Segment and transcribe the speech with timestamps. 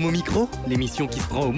[0.00, 1.52] Homo Micro, l'émission qui se prend au.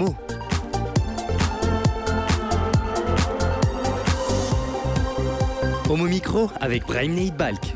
[5.89, 7.73] Homo Micro avec Brahim Neid Balk.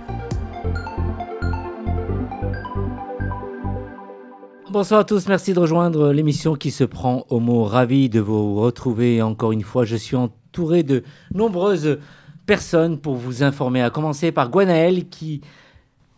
[4.70, 7.64] Bonsoir à tous, merci de rejoindre l'émission qui se prend au mot.
[7.64, 9.86] Ravi de vous retrouver encore une fois.
[9.86, 11.98] Je suis entouré de nombreuses
[12.46, 15.40] personnes pour vous informer, à commencer par Gwanaël qui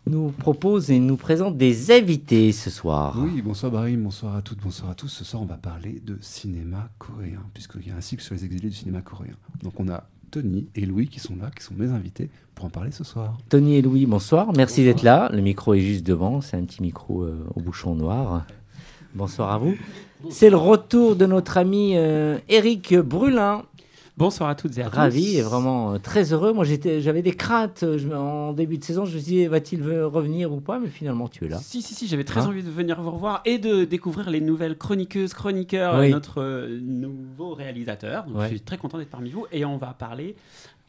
[0.09, 3.15] nous propose et nous présente des invités ce soir.
[3.17, 5.07] Oui, bonsoir Brahim, bonsoir à toutes, bonsoir à tous.
[5.07, 8.43] Ce soir, on va parler de cinéma coréen, puisqu'il y a un cycle sur les
[8.43, 9.35] exilés du cinéma coréen.
[9.61, 12.69] Donc on a Tony et Louis qui sont là, qui sont mes invités pour en
[12.69, 13.37] parler ce soir.
[13.49, 14.51] Tony et Louis, bonsoir.
[14.57, 15.29] Merci d'être là.
[15.31, 16.41] Le micro est juste devant.
[16.41, 18.45] C'est un petit micro euh, au bouchon noir.
[19.13, 19.75] Bonsoir à vous.
[20.29, 23.63] C'est le retour de notre ami euh, Eric Brulin.
[24.19, 24.97] Bonsoir à toutes et à tous.
[24.97, 26.51] Ravi et vraiment euh, très heureux.
[26.51, 29.05] Moi, j'étais, j'avais des craintes euh, je- en début de saison.
[29.05, 30.77] Je me dit, va-t-il ve- revenir ou pas?
[30.77, 31.57] Mais finalement, tu es là.
[31.61, 32.47] Si, si, si, j'avais très Hein?
[32.47, 36.11] envie de venir vous revoir et de découvrir les nouvelles chroniqueuses, chroniqueurs, Oui.
[36.11, 38.25] notre euh, nouveau réalisateur.
[38.25, 38.43] Donc, Ouais.
[38.43, 40.35] Je suis très content d'être parmi vous et on va parler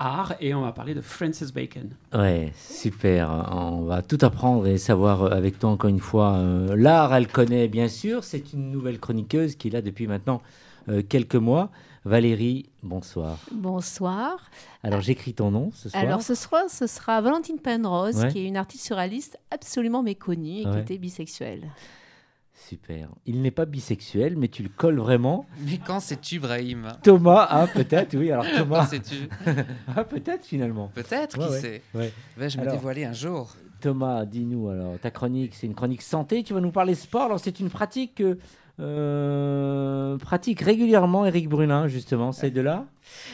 [0.01, 1.89] art et on va parler de Francis Bacon.
[2.13, 3.49] Ouais, super.
[3.53, 6.33] On va tout apprendre et savoir avec toi encore une fois.
[6.35, 8.25] Euh, L'art, elle connaît bien sûr.
[8.25, 10.43] C'est une nouvelle chroniqueuse qui est là depuis maintenant
[10.89, 11.71] euh, quelques mois.
[12.05, 13.39] Valérie, bonsoir.
[13.53, 14.51] Bonsoir.
[14.83, 16.03] Alors j'écris ton nom ce soir.
[16.03, 18.29] Alors ce soir, ce sera Valentine Penrose, Ouais.
[18.33, 20.73] qui est une artiste surréaliste absolument méconnue et Ouais.
[20.73, 21.69] qui était bisexuelle.
[22.55, 23.09] Super.
[23.27, 25.45] Il n'est pas bisexuel, mais tu le colles vraiment.
[25.67, 26.89] Mais quand sais-tu, Brahim?
[27.03, 28.31] Thomas, ah peut-être, oui.
[28.31, 29.29] Alors Quand Thomas, sais-tu?
[29.97, 30.89] Ah peut-être finalement.
[30.95, 31.61] Peut-être, Ouais, qui ouais.
[31.61, 31.83] sait?
[31.95, 32.13] Ouais.
[32.37, 32.75] Vais-je me Alors.
[32.75, 33.51] dévoiler un jour?
[33.81, 36.43] Thomas, dis-nous alors, ta chronique, c'est une chronique santé.
[36.43, 37.23] Tu vas nous parler sport.
[37.23, 38.39] Alors c'est une pratique que euh,
[40.19, 42.33] pratique régulièrement Eric Brulin justement.
[42.33, 42.87] C'est de là.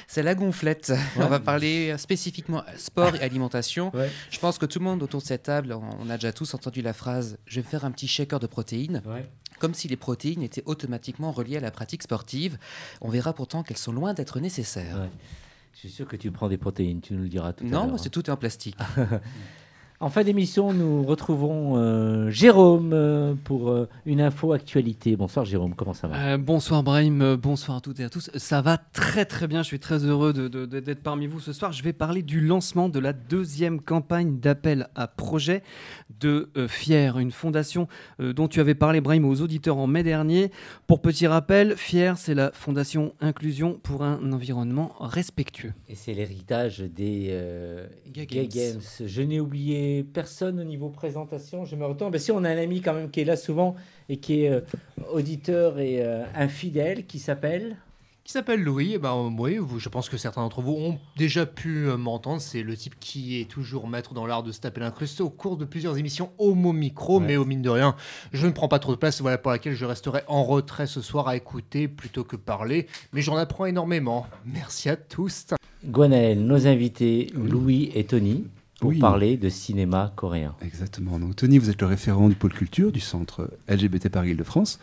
[0.07, 0.93] C'est la gonflette.
[1.17, 3.95] On va parler spécifiquement sport et alimentation.
[3.95, 4.11] Ouais.
[4.31, 6.83] Je pense que tout le monde autour de cette table, on a déjà tous entendu
[6.83, 10.43] la phrase «je vais faire un petit shaker de protéines Ouais.», comme si les protéines
[10.43, 12.59] étaient automatiquement reliées à la pratique sportive.
[13.01, 15.09] On verra pourtant qu'elles sont loin d'être nécessaires.
[15.75, 17.01] Je suis sûr que tu prends des protéines.
[17.01, 17.87] Tu nous le diras tout à l'heure.
[17.87, 17.99] Non, hein.
[17.99, 18.77] c'est tout est en plastique.
[19.99, 25.17] En fin d'émission, nous retrouverons euh, Jérôme euh, pour euh, une info actualité.
[25.17, 26.19] Bonsoir Jérôme, comment ça va?
[26.35, 28.31] Euh, bonsoir Brahim, bonsoir à toutes et à tous.
[28.37, 31.41] Ça va très très bien, je suis très heureux de- de- de- d'être parmi vous
[31.41, 31.73] ce soir.
[31.73, 35.63] Je vais parler du lancement de la deuxième campagne d'appel à projet
[36.21, 37.89] de euh, FIER, une fondation
[38.21, 40.51] euh, dont tu avais parlé Brahim aux auditeurs en mai dernier.
[40.87, 45.73] Pour petit rappel, FIER, c'est la fondation Inclusion pour un environnement respectueux.
[45.89, 48.47] Et c'est l'héritage des euh, Games.
[48.53, 48.81] Games.
[49.07, 51.65] Je n'ai oublié personne au niveau présentation.
[51.65, 52.11] Je me retourne.
[52.11, 53.75] Ben si, on a un ami quand même qui est là souvent
[54.09, 54.61] et qui est euh,
[55.13, 57.77] auditeur et euh, infidèle qui s'appelle?
[58.25, 58.91] qui s'appelle Louis.
[58.95, 62.41] Eh ben, oui, je pense que certains d'entre vous ont déjà pu euh, m'entendre.
[62.41, 65.57] C'est le type qui est toujours maître dans l'art de se taper l'incrusté au cours
[65.57, 67.27] de plusieurs émissions homo micro, Ouais.
[67.27, 67.95] mais au mine de rien,
[68.33, 69.21] je ne prends pas trop de place.
[69.21, 72.89] Voilà pour laquelle je resterai en retrait ce soir à écouter plutôt que parler.
[73.13, 74.27] Mais j'en apprends énormément.
[74.45, 75.47] Merci à tous.
[75.85, 78.47] Gwenaël, nos invités Louis et Tony
[78.81, 78.99] pour Oui.
[78.99, 80.55] parler de cinéma coréen.
[80.63, 81.19] Exactement.
[81.19, 84.79] Donc Tony, vous êtes le référent du pôle culture du centre LGBT Paris Île-de-France.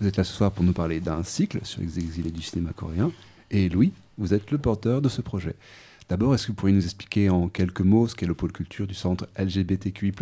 [0.00, 2.70] Vous êtes là ce soir pour nous parler d'un cycle sur les exilés du cinéma
[2.74, 3.10] coréen.
[3.50, 5.54] Et Louis, vous êtes le porteur de ce projet.
[6.08, 8.86] D'abord, est-ce que vous pourriez nous expliquer en quelques mots ce qu'est le pôle culture
[8.86, 10.12] du centre LGBTQI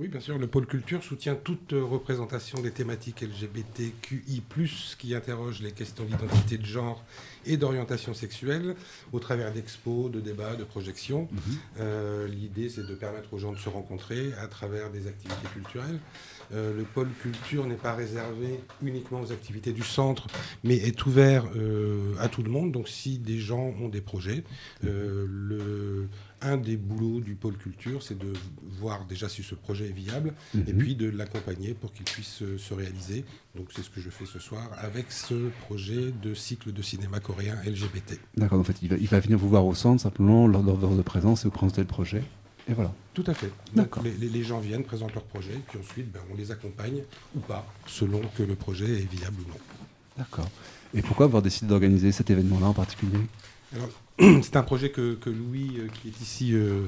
[0.00, 4.42] Oui, bien sûr, le pôle culture soutient toute représentation des thématiques LGBTQI,
[4.96, 7.04] qui interrogent les questions d'identité de genre
[7.46, 8.76] et d'orientation sexuelle
[9.10, 11.26] au travers d'expos, de débats, de projections.
[11.80, 15.98] Euh, L'idée, c'est de permettre aux gens de se rencontrer à travers des activités culturelles.
[16.54, 20.28] Euh, le pôle culture n'est pas réservé uniquement aux activités du centre,
[20.62, 22.70] mais est ouvert euh, à tout le monde.
[22.70, 24.44] Donc, si des gens ont des projets,
[24.82, 26.08] le,
[26.40, 28.32] un des boulots du pôle culture, c'est de
[28.80, 30.78] voir déjà si ce projet est viable et Mhm.
[30.78, 33.24] puis de l'accompagner pour qu'il puisse euh, se réaliser.
[33.56, 37.18] Donc c'est ce que je fais ce soir avec ce projet de cycle de cinéma
[37.20, 38.20] coréen LGBT.
[38.36, 40.70] D'accord, en fait, il va, il va venir vous voir au centre simplement lors de
[40.70, 42.22] votre présence et vous présenter le projet.
[42.68, 42.92] Et voilà.
[43.14, 43.50] Tout à fait.
[43.74, 44.04] D'accord.
[44.04, 47.02] Les, gens viennent, présentent leur projet, et puis ensuite ben, on les accompagne
[47.34, 49.56] ou pas, selon que le projet est viable ou non.
[50.18, 50.48] D'accord.
[50.94, 53.18] Et pourquoi avoir décidé d'organiser cet événement-là en particulier?
[54.42, 56.82] c'est un projet que, Louis, euh, qui est ici, euh,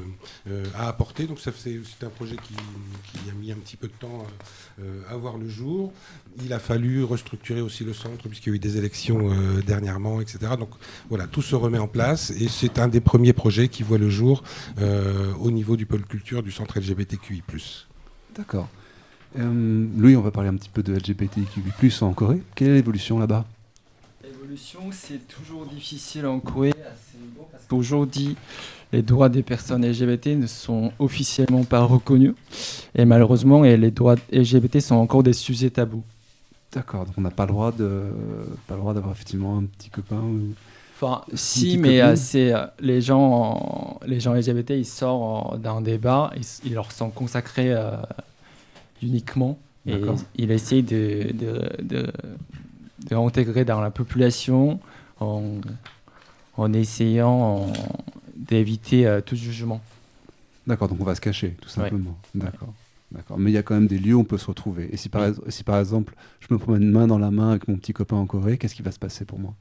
[0.49, 1.27] euh, a apporté.
[1.27, 4.27] Donc, c'est un projet qui, qui a mis un petit peu de temps
[5.11, 5.93] à voir le jour.
[6.43, 9.31] Il a fallu restructurer aussi le centre, puisqu'il y a eu des élections
[9.67, 10.39] dernièrement, etc.
[10.59, 10.71] Donc,
[11.09, 12.31] voilà, tout se remet en place.
[12.31, 14.43] Et c'est un des premiers projets qui voit le jour
[15.39, 17.43] au niveau du pôle culture du centre LGBTQI.
[18.35, 18.69] D'accord.
[19.37, 22.43] Louis, on va parler un petit peu de LGBTQI+, en Corée.
[22.55, 23.47] Quelle est l'évolution là-bas?
[24.57, 26.75] C'est toujours difficile en Corée
[27.53, 28.37] parce qu'aujourd'hui,
[28.93, 32.35] les droits des personnes LGBT ne sont officiellement pas reconnus.
[32.95, 36.03] Et malheureusement, et les droits LGBT sont encore des sujets tabous.
[36.73, 38.05] D'accord, donc on n'a pas le droit de,
[38.67, 40.55] pas le droit d'avoir effectivement un petit copain ou.
[40.95, 46.31] Enfin, si, mais euh, c'est euh, les gens, les gens LGBT, ils sortent d'un débat,
[46.37, 47.97] ils, ils leur sont consacrés euh,
[49.03, 49.95] uniquement et
[50.37, 52.13] ils essayent de, de, de,
[53.09, 54.81] de intégrer dans la population
[55.21, 55.43] en,
[56.57, 57.73] en essayant
[58.37, 59.81] d'éviter euh, tout jugement.
[60.67, 61.85] D'accord, donc on va se cacher, tout Ouais.
[61.85, 62.17] simplement.
[62.35, 62.73] D'accord.
[63.13, 63.39] D'accord.
[63.39, 64.89] Mais il y a quand même des lieux où on peut se retrouver.
[64.93, 67.67] Et si par, ex- si par exemple, je me promène main dans la main avec
[67.67, 69.55] mon petit copain en Corée, qu'est-ce qui va se passer pour moi?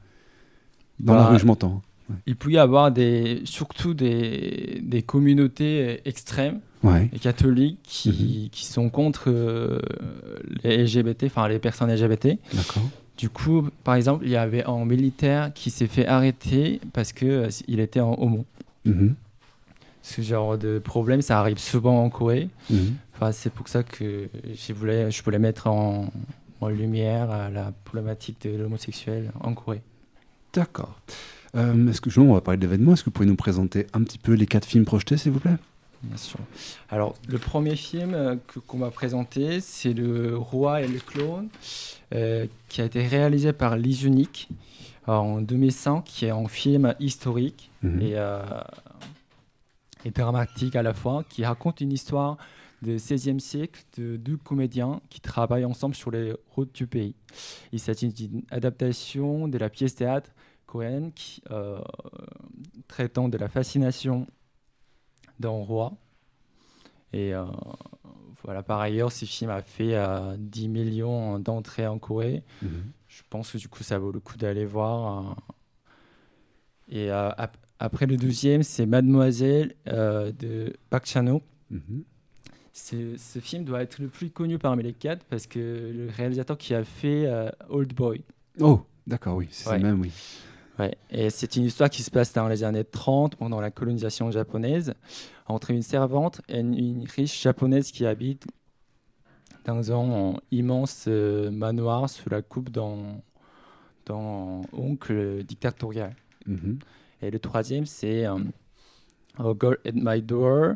[1.00, 1.82] Dans la Bah, rue, je m'entends.
[2.28, 7.10] Il peut y avoir des, surtout des, des communautés euh, extrêmes Ouais.
[7.12, 9.80] et catholiques qui, qui sont contre euh,
[10.64, 12.38] les LGBT, enfin les personnes LGBT.
[12.54, 12.84] D'accord.
[13.20, 17.26] Du coup, par exemple, il y avait un militaire qui s'est fait arrêter parce que
[17.26, 18.46] euh, il était en homo.
[18.86, 19.14] Mhm.
[20.02, 22.48] Ce genre de problème, ça arrive souvent en Corée.
[22.70, 22.96] Mhm.
[23.14, 26.10] Enfin, c'est pour ça que je voulais, je voulais mettre en,
[26.62, 29.82] en lumière euh, la problématique de l'homosexuel en Corée.
[30.54, 30.98] D'accord.
[31.58, 32.94] Euh, est-ce que, justement, on va parler de l'événement.
[32.94, 35.42] Est-ce que vous pouvez nous présenter un petit peu les quatre films projetés, s'il vous
[35.42, 35.58] plaît?
[36.04, 36.40] Bien sûr.
[36.90, 38.36] Alors, le premier film euh,
[38.68, 41.50] qu'on va présenter, c'est Le Roi et le Clone,
[42.14, 44.48] euh, qui a été réalisé par Lee Unique
[45.08, 48.02] en 2005, qui est un film historique Mhm.
[48.02, 48.42] et, euh,
[50.06, 52.38] et dramatique à la fois, qui raconte une histoire
[52.82, 57.14] du XVIe siècle de deux comédiens qui travaillent ensemble sur les routes du pays.
[57.74, 60.32] Il s'agit d'une adaptation de la pièce théâtre
[60.66, 61.80] coréenne qui, euh,
[62.88, 64.28] traitant de la fascination
[65.40, 65.94] d'un roi.
[67.14, 67.46] Et euh,
[68.44, 72.44] voilà, par ailleurs, ce film a fait euh, 10 millions d'entrées en Corée.
[72.62, 72.92] Mhm.
[73.08, 75.30] Je pense que du coup, ça vaut le coup d'aller voir.
[75.30, 75.34] euh.
[76.90, 81.44] Et euh, ap- après le deuxième, c'est Mademoiselle euh, de Park Chan-wook.
[81.72, 82.04] Mhm.
[82.74, 85.60] Ce, film doit être le plus connu parmi les quatre parce que
[85.94, 88.24] le réalisateur qui a fait euh, Old Boy.
[88.62, 89.78] Oh, d'accord, oui, c'est Ouais.
[89.80, 90.12] le même, oui.
[90.80, 90.98] Ouais.
[91.12, 94.94] Et c'est une histoire qui se passe dans les années 30, pendant la colonisation japonaise,
[95.46, 98.48] entre une servante et une, une riche japonaise qui habite
[99.66, 103.22] dans un immense euh, manoir sous la coupe d'un
[104.74, 106.16] oncle dictatorial.
[106.48, 106.80] Mhm.
[107.22, 108.38] Et le troisième, c'est euh,
[109.38, 110.76] A Girl at My Door,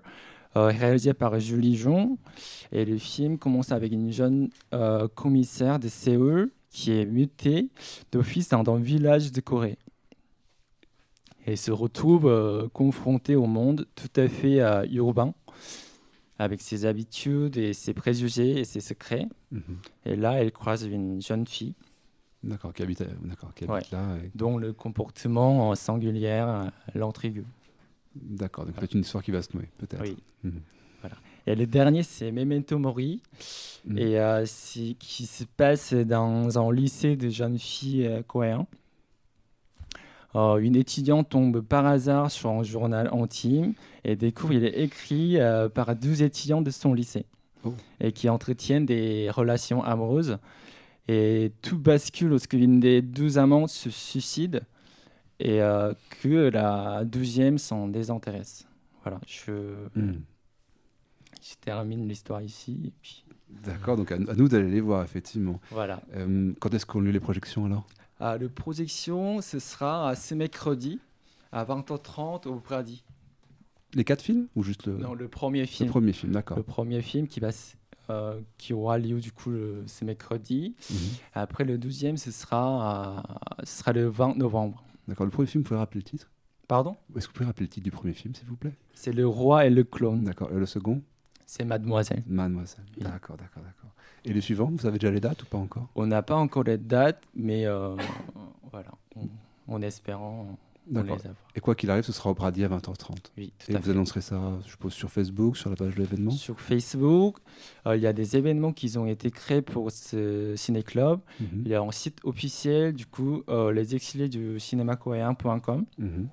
[0.55, 2.17] euh, réalisé par Julie Jon.
[2.71, 7.69] Et le film commence avec une jeune euh, commissaire de Séoul qui est mutée
[8.11, 9.77] d'office dans un village de Corée.
[11.45, 15.33] Et se retrouve euh, confrontée au monde tout à fait euh, urbain,
[16.39, 19.27] avec ses habitudes et ses préjugés et ses secrets.
[19.51, 19.61] Mhm.
[20.05, 21.73] Et là, elle croise une jeune fille
[22.43, 23.97] D'accord, qui habite, à- d'accord, qui habite Ouais.
[23.97, 24.17] là.
[24.23, 27.43] et- dont le comportement euh, singulier euh, l'intrigue.
[28.15, 30.01] D'accord, donc peut-être une histoire qui va se nouer, peut-être.
[30.01, 30.17] Oui.
[30.43, 30.59] Mhm.
[31.45, 33.21] Et le dernier, c'est Memento Mori,
[33.85, 33.97] Mhm.
[33.97, 38.65] et euh, c'est- qui se passe dans un lycée de jeunes filles coréens.
[40.35, 45.39] Euh, une étudiante tombe par hasard sur un journal intime et découvre qu'il est écrit
[45.39, 47.25] euh, par 12 étudiants de son lycée
[47.65, 47.73] Oh.
[48.01, 50.37] et qui entretiennent des relations amoureuses.
[51.07, 54.63] Et tout bascule lorsque l'une des 12 amantes se suicide
[55.39, 58.67] et euh, que la douzième s'en désintéresse.
[59.03, 59.51] Voilà, je,
[59.95, 62.81] je termine l'histoire ici.
[62.87, 63.23] Et puis,
[63.63, 65.59] D'accord, donc à, à nous d'aller les voir, effectivement.
[65.71, 66.01] voilà.
[66.59, 67.85] Quand est-ce qu'on lieu les projections alors?
[68.25, 71.01] Ah, le projection, ce sera à ce mercredi
[71.51, 73.03] à 20h30 au Brady.
[73.93, 75.89] Les quatre films ou juste le, Non, le premier le film.
[75.89, 76.55] premier film D'accord.
[76.55, 77.49] Le premier film qui, va,
[78.09, 80.73] euh, qui aura lieu du coup le- ce mercredi.
[80.89, 80.97] Mhm.
[81.33, 84.85] Après le douzième, ce sera, à- ce sera le 20 novembre.
[85.09, 86.31] D'accord, le premier film, vous pouvez rappeler le titre?
[86.69, 86.95] Pardon?
[87.17, 88.73] Est-ce que vous pouvez rappeler le titre du premier film, s'il vous plaît?
[88.93, 90.23] C'est Le Roi et le Clone.
[90.23, 91.01] D'accord, et le second?
[91.45, 92.23] C'est Mademoiselle.
[92.27, 92.85] Mademoiselle.
[92.97, 93.03] Oui.
[93.03, 93.91] D'accord, d'accord, d'accord.
[94.25, 95.87] Et le suivant, vous avez déjà les dates ou pas encore?
[95.95, 97.95] On n'a pas encore les dates, mais euh,
[98.71, 99.29] voilà, on-
[99.67, 100.57] en espérant
[100.93, 101.35] on les avoir.
[101.55, 103.15] Et quoi qu'il arrive, ce sera au Brady à 20h30.
[103.37, 103.91] Oui, tout Et à vous fait.
[103.91, 106.31] annoncerez ça, je suppose, sur Facebook, sur la page de l'événement?
[106.31, 107.37] Sur Facebook,
[107.87, 111.19] euh, il y a des événements qui ont été créés pour ce ciné-club.
[111.39, 111.47] Mhm.
[111.65, 115.85] Il y a un site officiel, du coup, euh, les exilés du cinéma coréen.com.
[115.97, 116.27] Mhm.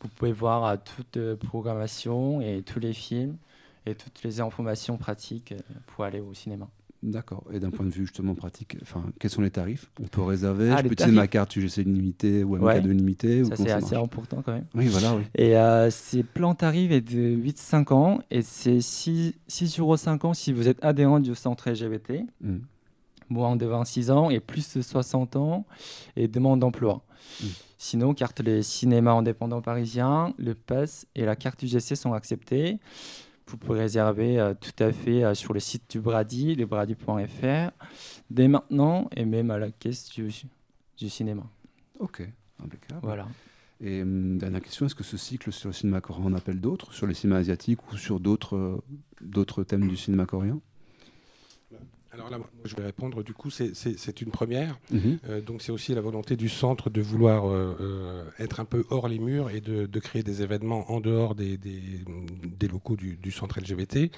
[0.00, 3.36] Vous pouvez voir euh, toute euh, programmation et tous les films
[3.86, 6.68] et toutes les informations pratiques euh, pour aller au cinéma.
[7.02, 7.44] D'accord.
[7.52, 9.90] Et d'un point de vue justement pratique, enfin, quels sont les tarifs?
[10.02, 12.80] On peut réserver Ah, Je peux utiliser ma carte UGC limitée ou Ouais.
[12.80, 14.66] MK2 limitée ou Ça, c'est assez important quand même.
[14.74, 15.22] Oui, voilà, oui.
[15.36, 20.24] Et euh, ces plans tarifs est de 8-5 ans et c'est 6, 6 euros 5
[20.24, 22.24] ans si vous êtes adhérent du centre LGBT,
[23.28, 25.64] moins de 26 ans et plus de 60 ans
[26.16, 27.02] et demande d'emploi.
[27.42, 27.46] Mm.
[27.78, 32.78] Sinon, carte les cinémas indépendants parisiens, le pass et la carte UGC sont acceptés.
[33.48, 37.70] Vous pouvez réserver euh, tout à fait euh, sur le site du Brady, lebrady.fr,
[38.30, 40.30] dès maintenant et même à la caisse du,
[40.98, 41.44] du cinéma.
[41.98, 42.28] Ok,
[42.62, 43.00] impeccable.
[43.02, 43.28] Voilà.
[43.80, 46.92] Et hum, dernière question, est-ce que ce cycle sur le cinéma coréen en appelle d'autres,
[46.92, 48.82] sur les cinémas asiatiques ou sur d'autres euh,
[49.20, 50.60] d'autres thèmes du cinéma coréen?
[52.16, 53.22] Alors là, moi, je vais répondre.
[53.22, 53.74] Du coup, c'est-
[54.22, 54.78] une première.
[54.90, 55.18] Mhm.
[55.28, 58.84] Euh, donc, c'est aussi la volonté du centre de vouloir euh, euh, être un peu
[58.90, 61.80] hors les murs et de, de créer des événements en dehors des, des,
[62.44, 64.10] des locaux du, du centre LGBT.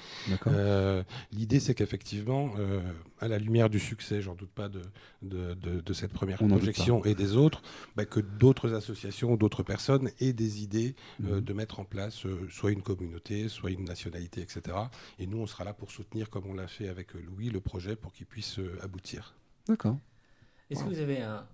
[1.33, 2.51] L'idée, c'est qu'effectivement,
[3.19, 4.81] à la lumière du succès, j'en doute pas de,
[5.21, 7.61] de, de- de cette première projection et des autres,
[7.95, 10.95] bah, que d'autres associations, d'autres personnes aient des idées
[11.25, 11.41] euh, Mhm.
[11.41, 14.77] de mettre en place euh, soit une communauté, soit une nationalité, etc.
[15.19, 17.59] Et nous, on sera là pour soutenir, comme on l'a fait avec euh, Louis, le
[17.61, 19.35] projet pour qu'il puisse euh, aboutir.
[19.67, 19.97] D'accord.
[20.69, 21.45] Est-ce que vous avez un,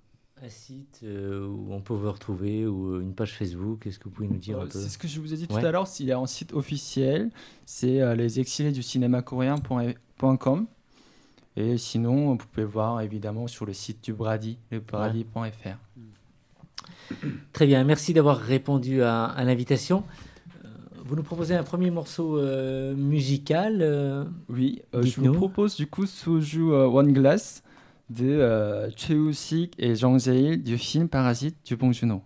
[0.42, 3.88] un site euh, où on peut vous retrouver ou une page Facebook?
[3.88, 4.80] Est-ce que vous pouvez nous dire un peu?
[4.82, 5.62] C'est ce que je vous ai dit Ouais.
[5.62, 5.88] tout à l'heure.
[5.88, 7.32] S'il y a un site officiel,
[7.66, 10.68] c'est euh, les exilés du cinéma coréen.com.
[11.58, 15.78] Et sinon, vous pouvez voir évidemment sur le site du Brady, lebrady.fr.
[17.54, 20.04] Très bien, merci d'avoir répondu à, à l'invitation.
[20.66, 20.70] Euh,
[21.06, 25.88] Vous nous proposez un premier morceau euh, musical euh, Oui, euh, je vous propose du
[25.88, 27.64] coup Soju euh, One Glass
[28.10, 32.22] de euh, Choi Woo-sik et Jang Jae-il du film Parasite du Bong Joon-ho.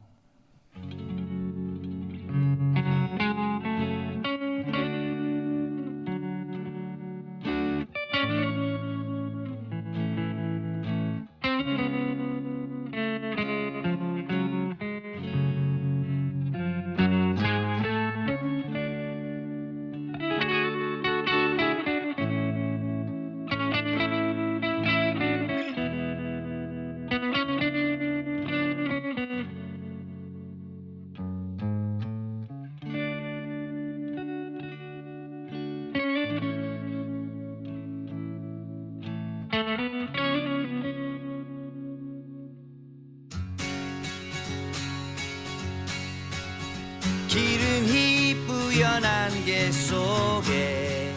[49.30, 51.14] 안개 속에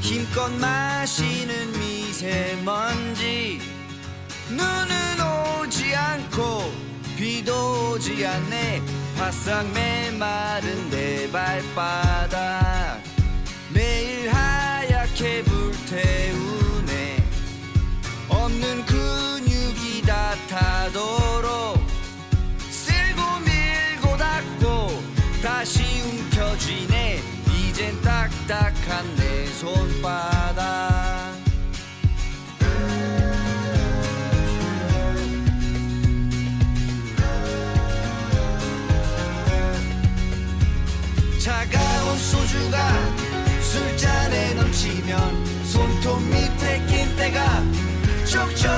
[0.00, 3.60] 힘껏 마시는 미세먼지.
[4.48, 6.72] 눈은 오지 않고
[7.18, 8.80] 비도 오지 않네.
[9.18, 13.02] 바싹 메마른 내 발바닥.
[13.74, 17.24] 매일 하얗게 불태우네.
[18.30, 21.78] 없는 근육이 다 타도록
[22.70, 25.02] 쓸고 밀고 닦고
[25.42, 26.93] 다시 움켜쥐네
[27.74, 31.34] 이젠 딱딱한 내 손바닥.
[41.40, 42.92] 차가운 소주가
[43.60, 47.60] 술잔에 넘치면 손톱 밑에 낀 때가
[48.24, 48.70] 촉촉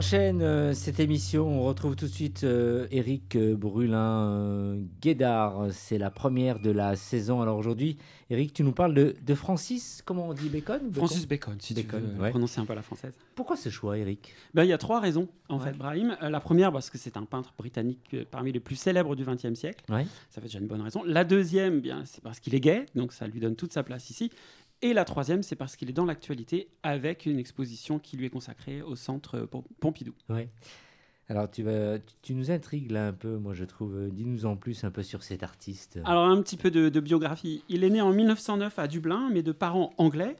[0.00, 1.46] enchaîne euh, cette émission.
[1.46, 5.66] On retrouve tout de suite euh, Eric euh, Brulin euh, Guédard.
[5.72, 7.42] C'est la première de la saison.
[7.42, 7.98] Alors aujourd'hui,
[8.30, 10.78] Eric, tu nous parles de, de Francis, comment on dit Bacon?
[10.78, 10.92] Bacon?
[10.94, 12.30] Francis Bacon, si Bacon, tu veux ouais.
[12.30, 13.12] prononcer un peu la française.
[13.34, 15.64] Pourquoi ce choix, Eric Ben, il y a trois raisons, en Ouais.
[15.66, 16.16] fait, Brahim.
[16.22, 19.52] Euh, la première, parce que c'est un peintre britannique parmi les plus célèbres du XXe
[19.52, 19.84] siècle.
[19.90, 20.06] Ouais.
[20.30, 21.02] Ça fait déjà une bonne raison.
[21.04, 24.08] La deuxième, bien, c'est parce qu'il est gay, donc ça lui donne toute sa place
[24.08, 24.30] ici.
[24.82, 28.30] Et la troisième, c'est parce qu'il est dans l'actualité avec une exposition qui lui est
[28.30, 30.14] consacrée au centre euh, Pom- Pompidou.
[30.28, 30.48] Ouais.
[31.28, 34.08] Alors tu, vas, tu, nous intrigues là un peu, moi je trouve.
[34.10, 36.00] Dis-nous en plus un peu sur cet artiste.
[36.04, 37.62] Alors, un petit peu de, de biographie.
[37.68, 40.34] Il est né en 1909 à Dublin, mais de parents anglais.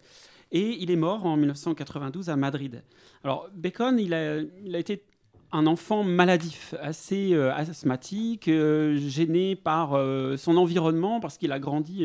[0.51, 2.83] Et il est mort en 1992 à Madrid.
[3.23, 5.05] Alors, Bacon, il a, il a été
[5.53, 11.61] un enfant maladif, assez euh, asthmatique, euh, gêné par euh, son environnement, parce qu'il a
[11.61, 12.05] grandi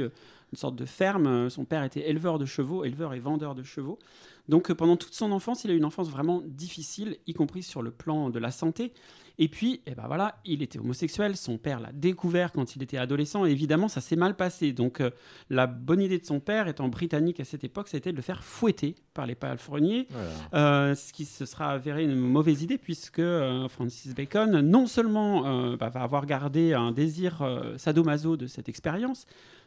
[0.56, 1.28] une sorte de ferme.
[1.28, 4.00] Euh, Son père était éleveur de chevaux, éleveur et vendeur de chevaux.
[4.48, 7.62] Donc, euh, pendant toute son enfance, il a eu une enfance vraiment difficile, y compris
[7.62, 8.94] sur le plan de la santé.
[9.38, 11.36] Et puis, eh ben voilà, il était homosexuel.
[11.36, 13.46] Son père l'a découvert quand il était adolescent.
[13.46, 14.72] Et évidemment, ça s'est mal passé.
[14.72, 15.10] Donc, euh,
[15.50, 18.44] la bonne idée de son père, étant britannique à cette époque, c'était de le faire
[18.44, 20.08] fouetter par les palefreniers.
[20.54, 25.76] Euh, ce qui se sera avéré une mauvaise idée, puisque euh, Francis Bacon, non seulement
[25.76, 27.44] bah, va avoir gardé un désir
[27.78, 29.26] sadomaso de cette expérience,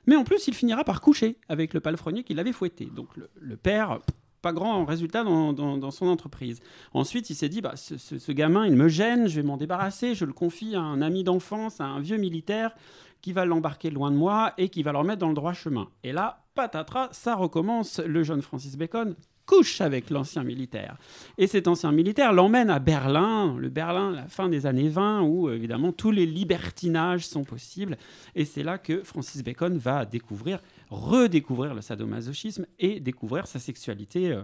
[0.09, 2.87] mais en plus, il finira par coucher avec le palefrenier qui l'avait fouetté.
[2.87, 3.99] Donc, le, père
[4.41, 6.61] pas grand résultat dans, son entreprise.
[6.95, 10.15] Ensuite, il s'est dit, bah, ce- ce gamin, il me gêne, je vais m'en débarrasser,
[10.15, 12.75] je le confie à un ami d'enfance, à un vieux militaire
[13.21, 15.89] qui va l'embarquer loin de moi et qui va le remettre dans le droit chemin.
[16.05, 17.99] Et là, patatras, ça recommence.
[17.99, 19.15] Le jeune Francis Bacon
[19.49, 20.99] couche avec l'ancien militaire.
[21.39, 25.51] Et cet ancien militaire l'emmène à Berlin, le Berlin, la fin des années 20, où
[25.51, 27.97] évidemment tous les libertinages sont possibles.
[28.35, 34.33] Et c'est là que Francis Bacon va découvrir, redécouvrir le sadomasochisme et découvrir sa sexualité
[34.33, 34.43] euh,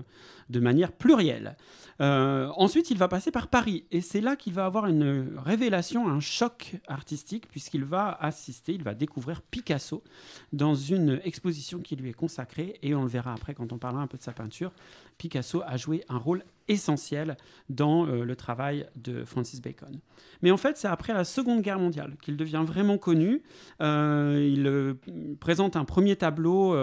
[0.50, 1.56] de manière plurielle.
[2.00, 3.84] Euh, ensuite, il va passer par Paris.
[3.90, 8.82] Et c'est là qu'il va avoir une révélation, un choc artistique, puisqu'il va assister, il
[8.82, 10.02] va découvrir Picasso
[10.52, 12.78] dans une exposition qui lui est consacrée.
[12.82, 14.72] Et on le verra après quand on parlera un peu de sa peinture.
[15.18, 17.36] Picasso a joué un rôle essentiel
[17.68, 20.00] dans euh, le travail de Francis Bacon.
[20.42, 23.42] Mais en fait, c'est après la Seconde Guerre mondiale qu'il devient vraiment connu.
[23.80, 24.94] Euh, il euh,
[25.40, 26.74] présente un premier tableau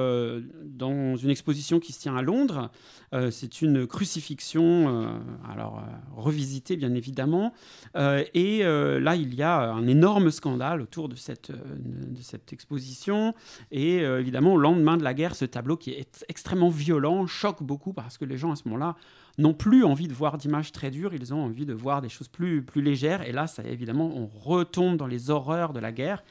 [0.66, 2.72] dans une exposition qui se tient à Londres.
[3.30, 5.84] C'est une crucifixion, alors
[6.16, 7.54] revisitée bien évidemment.
[7.96, 11.52] Et là, il y a un énorme scandale autour de cette,
[12.52, 13.34] exposition.
[13.72, 17.94] Et évidemment, au lendemain de la guerre, ce tableau qui est extrêmement violent choque beaucoup
[17.94, 18.96] parce les gens à ce moment-là
[19.38, 22.28] n'ont plus envie de voir d'images très dures, ils ont envie de voir des choses
[22.28, 23.28] plus, plus légères.
[23.28, 26.24] Et là, ça, évidemment, on retombe dans les horreurs de la guerre.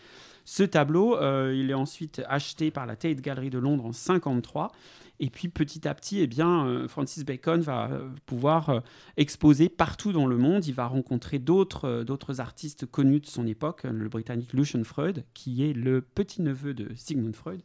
[0.45, 4.73] Ce tableau, euh, il est ensuite acheté par la Tate Gallery de Londres en 53.
[5.21, 8.81] Et puis petit à petit, eh bien, euh, Francis Bacon va euh, pouvoir euh,
[9.19, 10.67] exposer partout dans le monde.
[10.67, 15.63] Il va rencontrer d'autres d'autres artistes connus de son époque, le britannique Lucian Freud, qui
[15.63, 17.61] est le petit-neveu de Sigmund Freud,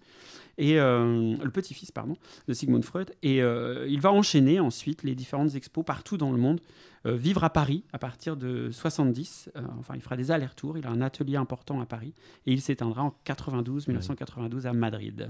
[0.58, 2.15] et euh, le petit-fils, pardon,
[2.48, 3.12] de Sigmund Freud.
[3.24, 6.62] Et euh, il va enchaîner ensuite les différentes expos partout dans le monde.
[7.06, 9.52] Euh, vivre à Paris à partir de 70.
[9.56, 10.78] euh, enfin, il fera des allers-retours.
[10.78, 12.13] Il a un atelier important à Paris.
[12.46, 15.30] Et il s'éteindra en 92, 1992 à Madrid.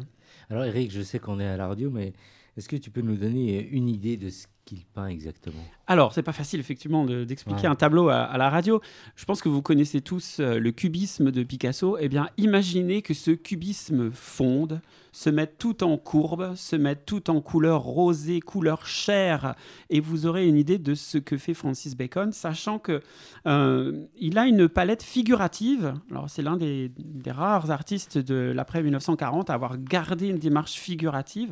[0.49, 2.13] Alors Eric, je sais qu'on est à la radio, mais
[2.57, 5.61] est-ce que tu peux nous donner une idée de ce qu'il peint exactement?
[5.87, 7.67] Alors, c'est pas facile effectivement de- d'expliquer Ouais.
[7.67, 8.79] un tableau à, à la radio.
[9.17, 11.97] Je pense que vous connaissez tous euh, le cubisme de Picasso.
[11.99, 14.79] Eh bien, imaginez que ce cubisme fonde,
[15.11, 19.55] se mette tout en courbe, se mette tout en couleur rosée, couleur chair,
[19.89, 23.01] et vous aurez une idée de ce que fait Francis Bacon, sachant que
[23.47, 25.93] euh, il a une palette figurative.
[26.11, 30.73] Alors, c'est l'un des, des rares artistes de l'après 1940 à avoir gardé une démarche
[30.73, 31.49] figurative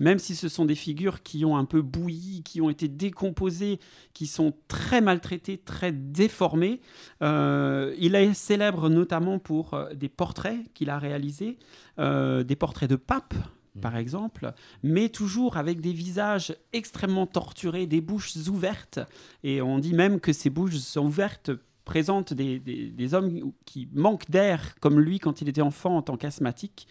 [0.00, 3.78] même si ce sont des figures qui ont un peu bouilli, qui ont été décomposées,
[4.12, 6.80] qui sont très maltraitées, très déformées.
[7.22, 11.58] Euh, il est célèbre notamment pour euh, des portraits qu'il a réalisés,
[11.98, 13.34] euh, des portraits de papes
[13.80, 14.52] par exemple,
[14.84, 19.00] mais toujours avec des visages extrêmement torturés, des bouches ouvertes.
[19.42, 21.50] Et on dit même que ces bouches ouvertes
[21.84, 26.02] présentent des, des- des hommes qui manquent d'air, comme lui quand il était enfant en
[26.02, 26.86] tant qu'asthmatique.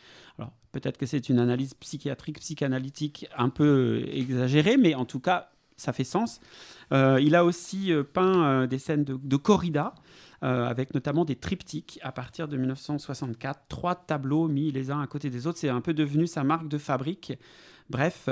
[0.74, 5.94] Peut-être que c'est une analyse psychiatrique, psychanalytique un peu exagérée, mais en tout cas, ça
[5.94, 6.42] fait sens.
[6.92, 9.94] Euh, il a aussi euh, peint euh, des scènes de, corrida,
[10.44, 13.68] euh, avec notamment des triptyques à partir de 1964.
[13.70, 15.60] Trois tableaux mis les uns à côté des autres.
[15.60, 17.34] C'est un peu devenu sa marque de fabrique.
[17.90, 18.30] Bref,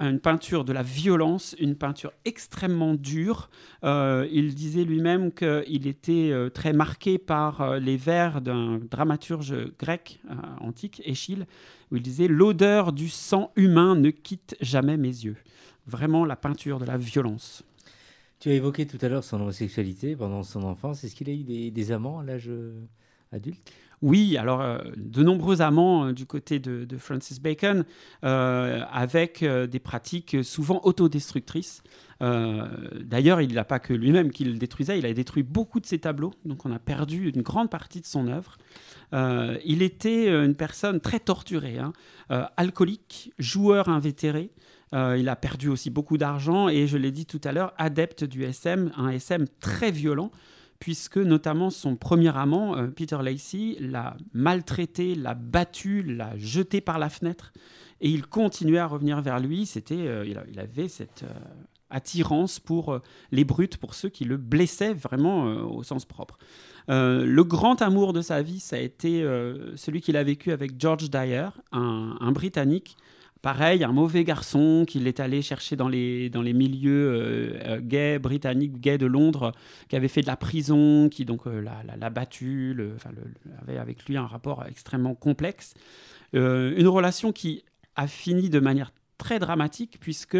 [0.00, 3.50] une peinture de la violence, une peinture extrêmement dure.
[3.84, 9.54] Euh, il disait lui-même qu'il était euh, très marqué par euh, les vers d'un dramaturge
[9.78, 10.20] grec
[10.60, 11.44] antique, Échille,
[11.90, 15.36] où il disait L'odeur du sang humain ne quitte jamais mes yeux.
[15.86, 17.62] Vraiment la peinture de la violence.
[18.38, 21.04] Tu as évoqué tout à l'heure son homosexualité pendant son enfance.
[21.04, 22.50] Est-ce qu'il a eu des, amants à l'âge
[23.32, 23.70] adulte?
[24.02, 27.84] Oui, alors euh, de nombreux amants euh, du côté de, Francis Bacon,
[28.24, 31.82] euh, avec des pratiques souvent autodestructrices.
[32.20, 35.98] D'ailleurs, il n'a pas que lui-même qui le détruisait, il a détruit beaucoup de ses
[35.98, 38.58] tableaux, donc on a perdu une grande partie de son œuvre.
[39.64, 41.94] Il était une personne très torturée, hein,
[42.58, 44.50] alcoolique, joueur invétéré.
[44.92, 48.44] Il a perdu aussi beaucoup d'argent et, je l'ai dit tout à l'heure, adepte du
[48.44, 50.30] SM, un SM très violent,
[50.80, 56.98] puisque notamment son premier amant, euh, Peter Lacey, l'a maltraité, l'a battu, l'a jeté par
[56.98, 57.52] la fenêtre.
[58.00, 59.66] Et il continuait à revenir vers lui.
[59.66, 61.38] C'était, euh, il, avait cette euh,
[61.90, 62.98] attirance pour
[63.30, 66.38] les brutes, pour ceux qui le blessaient vraiment au sens propre.
[66.88, 69.22] Le grand amour de sa vie, ça a été
[69.74, 72.96] celui qu'il a vécu avec George Dyer, un Britannique.
[73.42, 77.80] Pareil, un mauvais garçon qu'il est allé chercher dans les, dans les milieux euh, euh,
[77.80, 79.52] gays, britanniques, gays de Londres,
[79.88, 82.96] qui avait fait de la prison, qui donc euh, l'a- battu, le-
[83.62, 85.72] avait avec lui un rapport extrêmement complexe.
[86.34, 87.64] Euh, une relation qui
[87.96, 90.36] a fini de manière très dramatique, puisque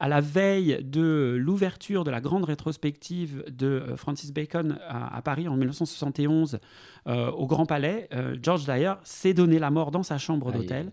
[0.00, 5.48] à la veille de l'ouverture de la grande rétrospective de Francis Bacon à, à Paris
[5.48, 6.58] en 1971
[7.06, 8.08] euh, au Grand Palais,
[8.42, 10.90] George Dyer s'est donné la mort dans sa chambre d'hôtel.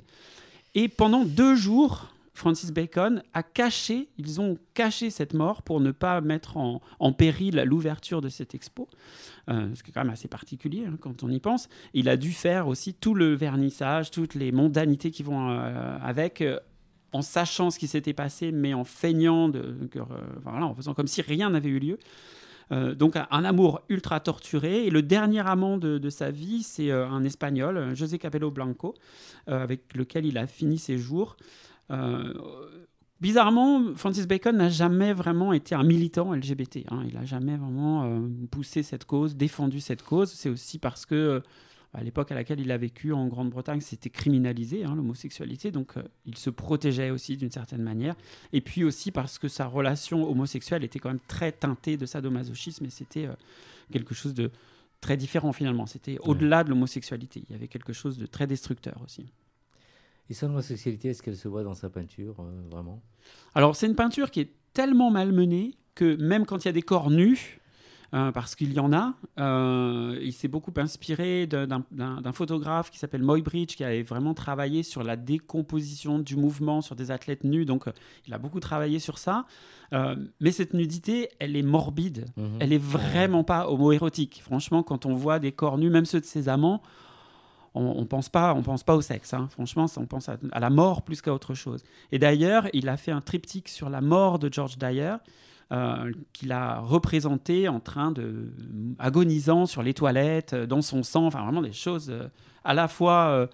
[0.76, 5.92] Et pendant deux jours, Francis Bacon a caché, ils ont caché cette mort pour ne
[5.92, 6.82] pas mettre en,
[7.14, 8.90] péril l'ouverture de cette expo,
[9.50, 11.70] euh, ce qui est quand même assez particulier hein, quand on y pense.
[11.94, 16.42] Il a dû faire aussi tout le vernissage, toutes les mondanités qui vont euh, avec,
[16.42, 16.60] euh,
[17.14, 19.50] en sachant ce qui s'était passé, mais en feignant,
[20.46, 22.00] en faisant comme si rien n'avait eu lieu.
[22.72, 24.86] Euh, donc un, amour ultra torturé.
[24.86, 28.96] Et le dernier amant de, sa vie, c'est euh, un Espagnol, José Capello Blanco,
[29.50, 31.38] euh, avec lequel il a fini ses jours.
[33.22, 36.80] Bizarrement, Francis Bacon n'a jamais vraiment été un militant LGBT.
[36.92, 37.04] hein.
[37.08, 40.32] Il n'a jamais vraiment poussé cette cause, défendu cette cause.
[40.32, 41.42] C'est aussi parce que
[41.96, 46.04] à l'époque à laquelle il a vécu en Grande-Bretagne, c'était criminalisé, hein, l'homosexualité, donc euh,
[46.26, 48.16] il se protégeait aussi d'une certaine manière.
[48.54, 52.86] Et puis aussi parce que sa relation homosexuelle était quand même très teintée de sadomasochisme,
[52.86, 53.34] et c'était euh,
[53.92, 54.52] quelque chose de
[55.00, 55.86] très différent finalement.
[55.86, 57.44] C'était au-delà de l'homosexualité.
[57.48, 59.32] Il y avait quelque chose de très destructeur aussi.
[60.30, 63.02] Et son homosexualité, est-ce qu'elle se voit dans sa peinture, euh, vraiment?
[63.54, 66.82] Alors, c'est une peinture qui est tellement malmenée que même quand il y a des
[66.82, 67.62] corps nus,
[68.14, 73.24] euh, parce qu'il y en a, euh, il s'est beaucoup inspiré d'un photographe qui s'appelle
[73.24, 77.66] Moy Bridge, qui avait vraiment travaillé sur la décomposition du mouvement sur des athlètes nus.
[77.66, 77.92] Donc, euh,
[78.28, 79.46] il a beaucoup travaillé sur ça.
[80.42, 82.26] Mais cette nudité, elle est morbide.
[82.36, 82.58] Mhm.
[82.60, 84.42] Elle est vraiment pas homoérotique.
[84.44, 86.82] Franchement, quand on voit des corps nus, même ceux de ses amants,
[87.76, 89.34] on, on pense pas, on pense pas au sexe.
[89.34, 89.48] hein.
[89.52, 91.84] Franchement, on pense à, à la mort plus qu'à autre chose.
[92.12, 95.16] Et d'ailleurs, il a fait un triptyque sur la mort de George Dyer.
[95.72, 98.54] Euh, qu'il a représenté en train de
[99.00, 102.28] agonisant sur les toilettes, euh, dans son sang, enfin vraiment des choses euh,
[102.64, 103.50] à la fois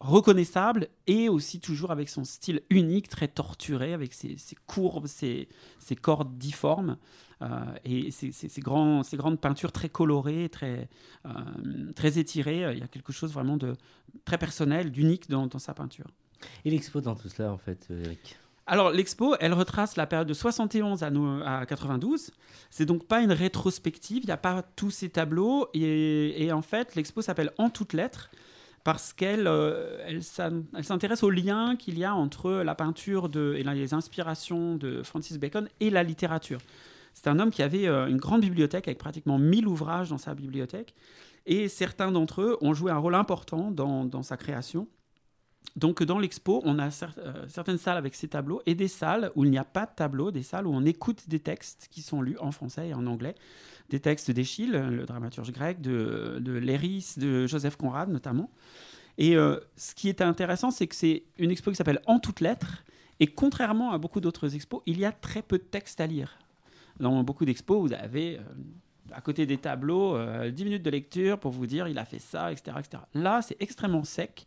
[0.00, 5.48] reconnaissables et aussi toujours avec son style unique, très torturé, avec ses, ses courbes, ses,
[5.78, 6.98] ses cordes difformes
[7.84, 10.88] et ces grandes peintures très colorées, très,
[12.18, 12.72] étirées.
[12.72, 13.76] Il y a quelque chose vraiment de
[14.24, 16.08] très personnel, d'unique dans, sa peinture.
[16.64, 20.34] Et l'expo dans tout cela, en fait, Eric Alors, l'expo, elle retrace la période de
[20.34, 22.32] 71 à, nou- à 92.
[22.70, 25.68] C'est donc pas une rétrospective, il n'y a pas tous ces tableaux.
[25.72, 28.30] Et, en fait, l'expo s'appelle En toutes lettres
[28.82, 33.28] parce qu'elle euh, elle s'in- elle s'intéresse au lien qu'il y a entre la peinture
[33.28, 36.58] de, et les inspirations de Francis Bacon et la littérature.
[37.14, 40.34] C'est un homme qui avait euh, une grande bibliothèque avec pratiquement 1000 ouvrages dans sa
[40.34, 40.94] bibliothèque.
[41.46, 44.88] Et certains d'entre eux ont joué un rôle important dans sa création.
[45.74, 49.44] Donc dans l'expo, on a euh, certaines salles avec ces tableaux et des salles où
[49.44, 52.22] il n'y a pas de tableau, des salles où on écoute des textes qui sont
[52.22, 53.34] lus en français et en anglais.
[53.90, 58.50] Des textes d'Eschyle, le dramaturge grec, de, de Léris, de Joseph Conrad notamment.
[59.18, 62.40] Et euh, ce qui est intéressant, c'est que c'est une expo qui s'appelle En toutes
[62.40, 62.84] lettres.
[63.18, 66.38] Et contrairement à beaucoup d'autres expos, il y a très peu de textes à lire.
[67.00, 68.42] Dans beaucoup d'expos, vous avez euh,
[69.12, 72.18] à côté des tableaux euh, 10 minutes de lecture pour vous dire il a fait
[72.18, 72.76] ça, etc.
[72.78, 73.02] etc.
[73.14, 74.46] Là, c'est extrêmement sec.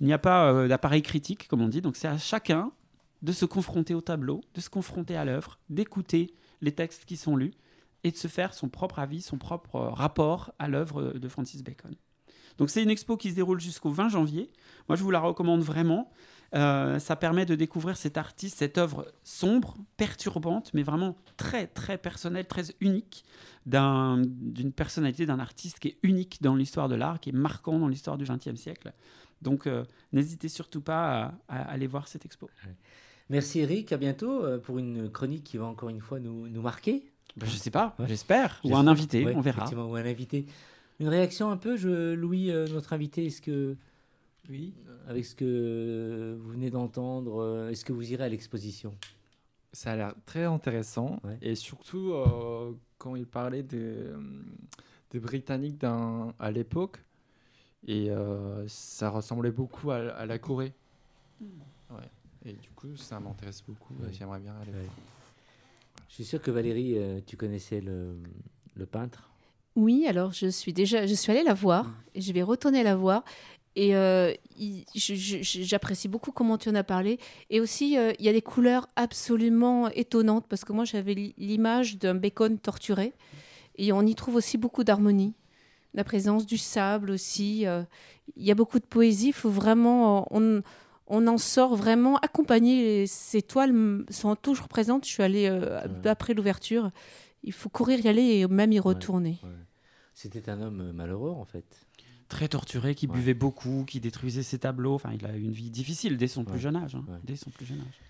[0.00, 1.80] Il n'y a pas euh, d'appareil critique, comme on dit.
[1.80, 2.72] Donc c'est à chacun
[3.22, 7.36] de se confronter au tableau, de se confronter à l'œuvre, d'écouter les textes qui sont
[7.36, 7.52] lus
[8.04, 11.62] et de se faire son propre avis, son propre euh, rapport à l'œuvre de Francis
[11.64, 11.94] Bacon.
[12.58, 14.50] Donc c'est une expo qui se déroule jusqu'au 20 janvier.
[14.88, 16.10] Moi, je vous la recommande vraiment.
[16.54, 21.98] Euh, ça permet de découvrir cet artiste, cette œuvre sombre, perturbante, mais vraiment très, très
[21.98, 23.24] personnelle, très unique,
[23.66, 27.78] d'un- d'une personnalité d'un artiste qui est unique dans l'histoire de l'art, qui est marquant
[27.78, 28.92] dans l'histoire du XXe siècle.
[29.42, 32.48] Donc, euh, n'hésitez surtout pas à, à aller voir cette expo.
[33.28, 36.62] Merci Eric, à bientôt euh, pour une chronique qui va encore une fois nous, nous
[36.62, 37.04] marquer.
[37.36, 38.06] Ben, je sais pas, Ouais.
[38.08, 38.60] j'espère.
[38.64, 39.58] Ou un invité, Ouais, on verra.
[39.58, 40.46] effectivement, ou un invité.
[41.00, 43.76] Une réaction un peu, je, Louis, euh, notre invité, est-ce que,
[44.48, 44.72] Oui.
[45.06, 48.94] avec ce que vous venez d'entendre, est-ce que vous irez à l'exposition?
[49.72, 51.20] Ça a l'air très intéressant.
[51.24, 51.36] Ouais.
[51.42, 53.96] Et surtout, euh, quand il parlait des,
[55.10, 57.02] des Britanniques à l'époque,
[57.86, 60.72] et euh, ça ressemblait beaucoup à, à la Corée.
[61.40, 62.10] Ouais.
[62.44, 63.94] Et du coup, ça m'intéresse beaucoup.
[63.94, 64.12] Ouais.
[64.12, 64.72] J'aimerais bien aller.
[66.08, 68.16] Je suis sûr que Valérie, euh, tu connaissais le,
[68.74, 69.30] le peintre?
[69.74, 72.96] Oui, alors je suis déjà, je suis allée la voir et je vais retourner la
[72.96, 73.24] voir.
[73.78, 74.32] Et euh,
[74.94, 77.18] j'apprécie beaucoup comment tu en as parlé.
[77.50, 81.34] Et aussi, euh, il y a des couleurs absolument étonnantes parce que moi, j'avais li-
[81.36, 83.12] l'image d'un bacon torturé.
[83.76, 85.34] Et on y trouve aussi beaucoup d'harmonie.
[85.96, 87.66] La présence du sable aussi.
[87.66, 87.82] euh,
[88.36, 89.28] Il y a beaucoup de poésie.
[89.28, 90.28] Il faut vraiment.
[90.30, 90.62] On,
[91.08, 93.06] on en sort vraiment accompagné.
[93.06, 95.04] Ces toiles sont toujours présentes.
[95.06, 96.08] Je suis allée euh, Ouais.
[96.08, 96.90] après l'ouverture.
[97.42, 99.38] Il faut courir y aller et même y retourner.
[99.42, 99.50] Ouais.
[100.14, 101.64] C'était un homme euh, malheureux en fait.
[102.28, 103.12] Très torturé, qui Ouais.
[103.14, 104.94] buvait beaucoup, qui détruisait ses tableaux.
[104.94, 106.50] Enfin, il a eu une vie difficile dès son Ouais.
[106.52, 106.94] plus jeune âge.
[106.96, 107.04] hein.
[107.08, 107.18] Ouais.
[107.22, 108.00] Dès son plus jeune âge.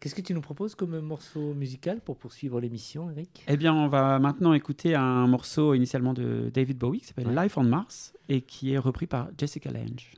[0.00, 3.44] Qu'est-ce que tu nous proposes comme morceau musical pour poursuivre l'émission, Eric?
[3.46, 7.42] Eh bien, on va maintenant écouter un morceau initialement de David Bowie qui s'appelle Ouais.
[7.42, 10.14] Life on Mars et qui est repris par Jessica Lange.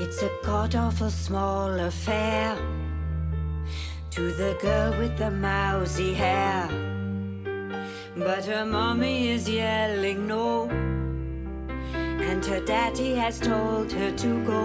[0.00, 2.56] It's a god awful small affair
[4.12, 6.66] to the girl with the mousy hair.
[8.16, 10.70] But her mommy is yelling no,
[11.90, 14.64] and her daddy has told her to go.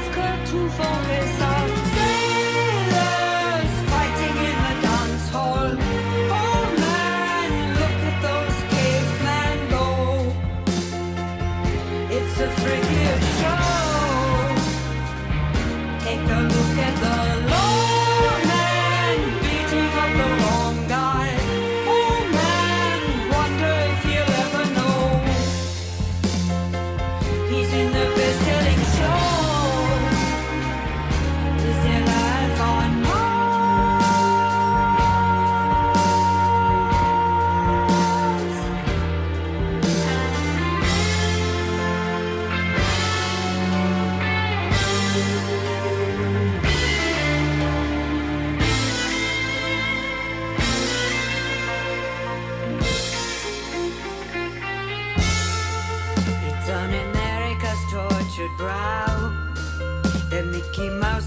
[0.21, 1.90] her to focus on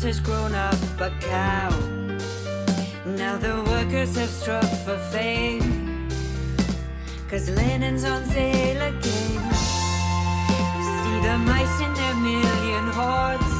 [0.04, 1.70] has grown up a cow.
[3.06, 6.08] Now the workers have struck for fame.
[7.30, 9.42] Cause Lennon's on sale again.
[11.00, 13.54] See the mice in their million hordes.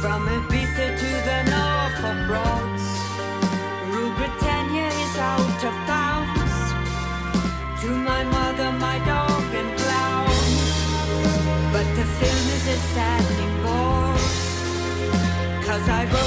[0.00, 0.57] From Ibiza
[15.88, 16.17] Cause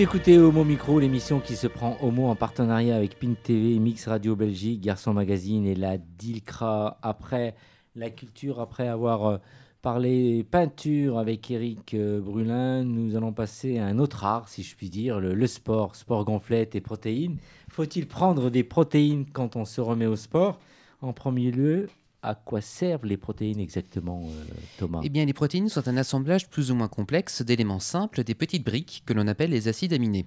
[0.00, 4.34] Écoutez Homo Micro, l'émission qui se prend Homo en partenariat avec Pink TV, Mix Radio
[4.34, 6.98] Belgique, Garçon Magazine et la DILCRA.
[7.02, 7.54] Après
[7.94, 9.38] la culture, après avoir euh,
[9.82, 14.74] parlé peinture avec Eric euh, Brulin, nous allons passer à un autre art, si je
[14.74, 17.36] puis dire, le, le sport, sport gonflette et protéines.
[17.68, 20.60] Faut-il prendre des protéines quand on se remet au sport?
[21.02, 21.88] En premier lieu,
[22.22, 24.44] à quoi servent les protéines exactement, euh,
[24.78, 25.00] Thomas?
[25.02, 28.64] Eh bien, les protéines sont un assemblage plus ou moins complexe d'éléments simples, des petites
[28.64, 30.26] briques que l'on appelle les acides aminés.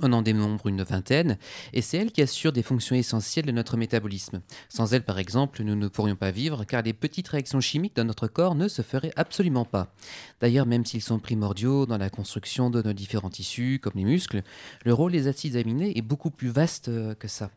[0.00, 1.38] On en dénombre une vingtaine,
[1.72, 4.42] et c'est elles qui assurent des fonctions essentielles de notre métabolisme.
[4.68, 8.04] Sans elles, par exemple, nous ne pourrions pas vivre, car les petites réactions chimiques dans
[8.04, 9.94] notre corps ne se feraient absolument pas.
[10.40, 14.42] D'ailleurs, même s'ils sont primordiaux dans la construction de nos différents tissus, comme les muscles,
[14.84, 17.50] le rôle des acides aminés est beaucoup plus vaste euh, que ça.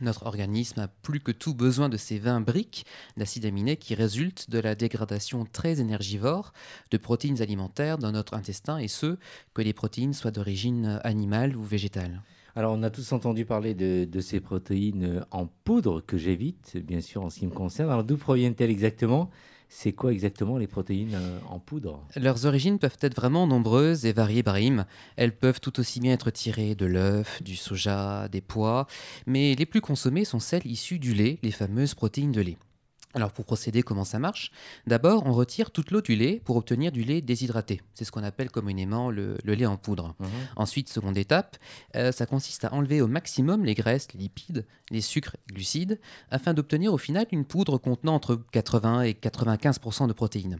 [0.00, 2.84] Notre organisme a plus que tout besoin de ces 20 briques
[3.16, 6.52] d'acides aminés qui résultent de la dégradation très énergivore
[6.90, 9.16] de protéines alimentaires dans notre intestin, et ce,
[9.54, 12.22] que les protéines soient d'origine animale ou végétale.
[12.56, 17.22] Alors, on a tous entendu parler de, ces protéines en poudre que j'évite, bien sûr,
[17.22, 17.90] en ce qui me concerne.
[17.90, 19.30] Alors, d'où proviennent-elles exactement?
[19.68, 22.02] C'est quoi exactement les protéines euh, en poudre?
[22.16, 24.84] Leurs origines peuvent être vraiment nombreuses et variées, Brahim.
[25.16, 28.86] Elles peuvent tout aussi bien être tirées de l'œuf, du soja, des pois,
[29.26, 32.58] mais les plus consommées sont celles issues du lait, les fameuses protéines de lait.
[33.16, 34.52] Alors pour procéder, comment ça marche?
[34.86, 37.80] D'abord, on retire toute l'eau du lait pour obtenir du lait déshydraté.
[37.94, 40.14] C'est ce qu'on appelle communément le, le lait en poudre.
[40.20, 40.28] Mhm.
[40.56, 41.56] Ensuite, seconde étape,
[41.96, 45.98] euh, ça consiste à enlever au maximum les graisses, les lipides, les sucres et glucides,
[46.30, 50.58] afin d'obtenir au final une poudre contenant entre 80 et 95% de protéines.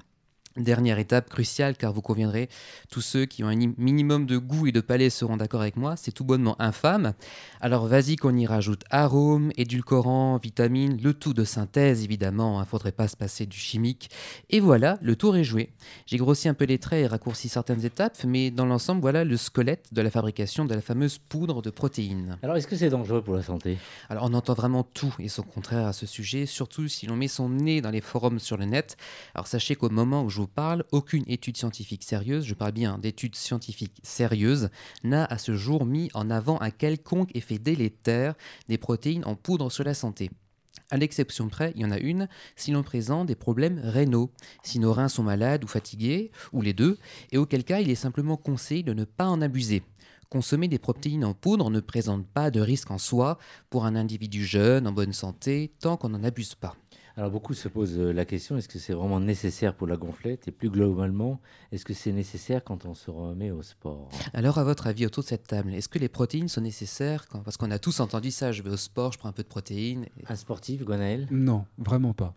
[0.57, 2.49] Dernière étape cruciale, car vous conviendrez,
[2.91, 5.77] tous ceux qui ont un ni- minimum de goût et de palais seront d'accord avec
[5.77, 7.13] moi, c'est tout bonnement infâme.
[7.61, 12.93] Alors vas-y qu'on y rajoute arômes, édulcorants, vitamines, le tout de synthèse évidemment, il faudrait
[12.93, 14.11] pas se passer du chimique.
[14.49, 15.75] Et voilà, le tour est joué.
[16.07, 19.37] J'ai grossi un peu les traits et raccourci certaines étapes, mais dans l'ensemble, voilà le
[19.37, 22.39] squelette de la fabrication de la fameuse poudre de protéines.
[22.43, 23.77] Alors, est-ce que c'est dangereux pour la santé?
[24.09, 27.29] Alors on entend vraiment tout et son contraire à ce sujet, surtout si l'on met
[27.29, 28.97] son nez dans les forums sur le net.
[29.35, 33.37] Alors sachez qu'au moment où je parle, aucune étude scientifique sérieuse, je parle bien d'études
[33.37, 34.71] scientifiques sérieuses,
[35.05, 38.35] n'a à ce jour mis en avant un quelconque effet délétère
[38.69, 40.31] des protéines en poudre sur la santé.
[40.91, 44.31] À l'exception près, il y en a une, si l'on présente des problèmes rénaux,
[44.63, 46.99] si nos reins sont malades ou fatigués, ou les deux,
[47.33, 49.83] et auquel cas il est simplement conseillé de ne pas en abuser.
[50.29, 53.39] Consommer des protéines en poudre ne présente pas de risque en soi
[53.71, 56.77] pour un individu jeune, en bonne santé, tant qu'on n'en abuse pas.
[57.19, 60.49] Alors, beaucoup se posent euh, la question est-ce que c'est vraiment nécessaire pour la gonflette?
[60.49, 61.41] Et plus globalement,
[61.73, 64.11] est-ce que c'est nécessaire quand on se remet au sport?
[64.35, 67.41] Alors, à votre avis, autour de cette table, est-ce que les protéines sont nécessaires quand-
[67.41, 69.49] Parce qu'on a tous entendu ça, je vais au sport, je prends un peu de
[69.49, 70.05] protéines.
[70.29, 72.35] Un sportif, Gwenaël Non, vraiment pas.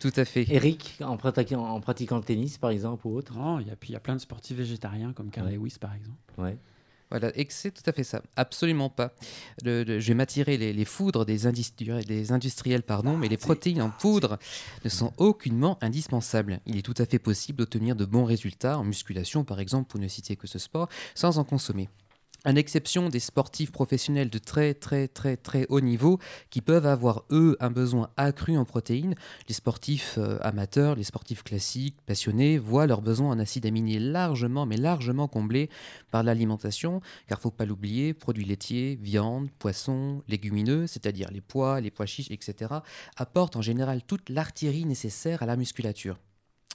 [0.00, 0.44] Tout à fait.
[0.50, 3.32] Eric, en pratiquant, en pratiquant le tennis, par exemple, ou autre?
[3.34, 5.54] Non, il y a, puis il y a plein de sportifs végétariens comme Carl Ouais.
[5.54, 6.18] Lewis par exemple.
[6.36, 6.58] Ouais.
[7.10, 8.22] Voilà, et que c'est tout à fait ça.
[8.36, 9.12] Absolument pas.
[9.64, 13.36] Le- le- je vais m'attirer les, les foudres des, industri- des industriels, pardon, mais les
[13.36, 14.38] protéines en poudre
[14.84, 16.60] ne sont aucunement indispensables.
[16.66, 19.98] Il est tout à fait possible d'obtenir de bons résultats en musculation, par exemple, pour
[19.98, 21.88] ne citer que ce sport, sans en consommer.
[22.42, 27.24] À l'exception des sportifs professionnels de très très très très haut niveau qui peuvent avoir
[27.30, 29.14] eux un besoin accru en protéines,
[29.46, 34.64] les sportifs euh, amateurs, les sportifs classiques, passionnés voient leurs besoins en acides aminés largement
[34.64, 35.68] mais largement comblés
[36.10, 41.90] par l'alimentation, car faut pas l'oublier, produits laitiers, viande, poissons, légumineux, c'est-à-dire les pois, les
[41.90, 42.72] pois chiches, etc.,
[43.18, 46.18] apportent en général toute l'artillerie nécessaire à la musculature.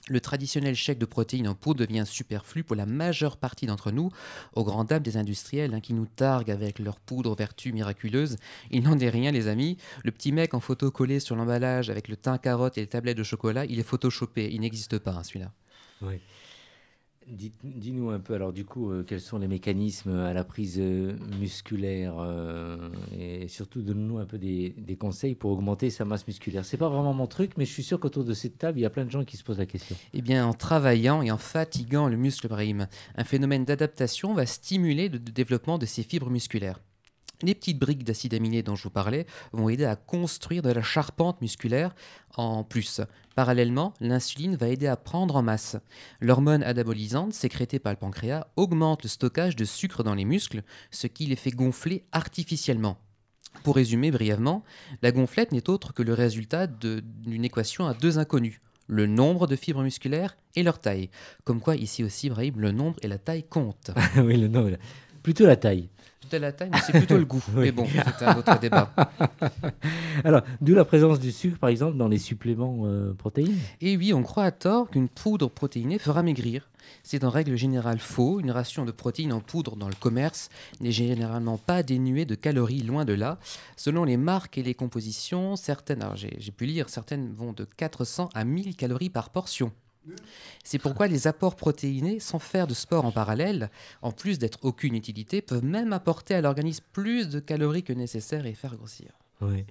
[0.07, 4.11] Le traditionnel chèque de protéines en poudre devient superflu pour la majeure partie d'entre nous,
[4.53, 8.37] aux grandes dames des industriels hein, qui nous targuent avec leur poudre vertu miraculeuse.
[8.69, 9.77] Il n'en est rien, les amis.
[10.03, 13.17] Le petit mec en photo collé sur l'emballage avec le teint carotte et les tablettes
[13.17, 14.49] de chocolat, il est photoshopé.
[14.51, 15.51] Il n'existe pas, hein, celui-là.
[16.03, 16.19] Oui.
[17.27, 21.17] Dis-nous un peu, alors du coup, euh, quels sont les mécanismes à la prise euh,
[21.39, 26.63] musculaire euh, et surtout donne-nous un peu des, conseils pour augmenter sa masse musculaire.
[26.65, 28.85] C'est pas vraiment mon truc, mais je suis sûr qu'autour de cette table, il y
[28.85, 29.95] a plein de gens qui se posent la question.
[30.13, 35.09] Eh bien, en travaillant et en fatiguant le muscle Brahim, un phénomène d'adaptation va stimuler
[35.09, 36.79] le développement de ces fibres musculaires.
[37.41, 40.81] Les petites briques d'acides aminés dont je vous parlais vont aider à construire de la
[40.81, 41.95] charpente musculaire
[42.37, 43.01] en plus.
[43.35, 45.77] Parallèlement, l'insuline va aider à prendre en masse.
[46.21, 51.07] L'hormone anabolisante sécrétée par le pancréas augmente le stockage de sucre dans les muscles, ce
[51.07, 52.97] qui les fait gonfler artificiellement.
[53.63, 54.63] Pour résumer brièvement,
[55.01, 59.55] la gonflette n'est autre que le résultat d'une équation à deux inconnus le nombre de
[59.55, 61.09] fibres musculaires et leur taille.
[61.43, 63.91] Comme quoi, ici aussi, Brahim, le nombre et la taille comptent.
[64.17, 64.71] oui, le nom.
[65.23, 65.89] Plutôt la taille.
[66.31, 67.43] De la taille, mais c'est plutôt le goût.
[67.55, 67.65] Oui.
[67.65, 67.85] Mais bon,
[68.17, 68.91] c'est un autre débat.
[70.23, 73.59] Alors, d'où la présence du sucre, par exemple, dans les suppléments euh, protéines?
[73.79, 76.67] Et oui, on croit à tort qu'une poudre protéinée fera maigrir.
[77.03, 78.39] C'est en règle générale faux.
[78.39, 80.49] Une ration de protéines en poudre dans le commerce
[80.81, 83.37] n'est généralement pas dénuée de calories, loin de là.
[83.75, 88.43] Selon les marques et les compositions, certaines, j'ai pu lire, certaines vont de 400 à
[88.45, 89.71] 1000 calories par portion.
[90.63, 93.69] C'est pourquoi les apports protéinés, sans faire de sport en parallèle,
[94.01, 98.45] en plus d'être aucune utilité, peuvent même apporter à l'organisme plus de calories que nécessaire
[98.45, 99.09] et faire grossir.
[99.41, 99.65] Oui.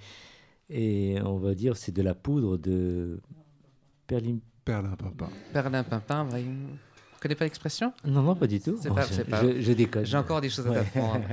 [0.70, 3.20] Et on va dire c'est de la poudre de
[4.06, 4.40] perlim...
[4.64, 5.28] Perlimpinpin.
[5.52, 7.92] Perlimpinpin, va- vous connaissez pas l'expression?
[8.04, 8.78] Non, non, pas du tout.
[8.80, 10.06] C'est Bon, pas- je, c'est pas- je- je déconne.
[10.06, 11.24] J'ai encore des choses à t'apprendre.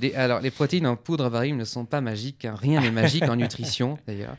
[0.00, 2.44] Les- alors, les protéines en poudre variable ne sont pas magiques.
[2.44, 2.54] hein.
[2.56, 4.36] Rien n'est magique en nutrition, d'ailleurs.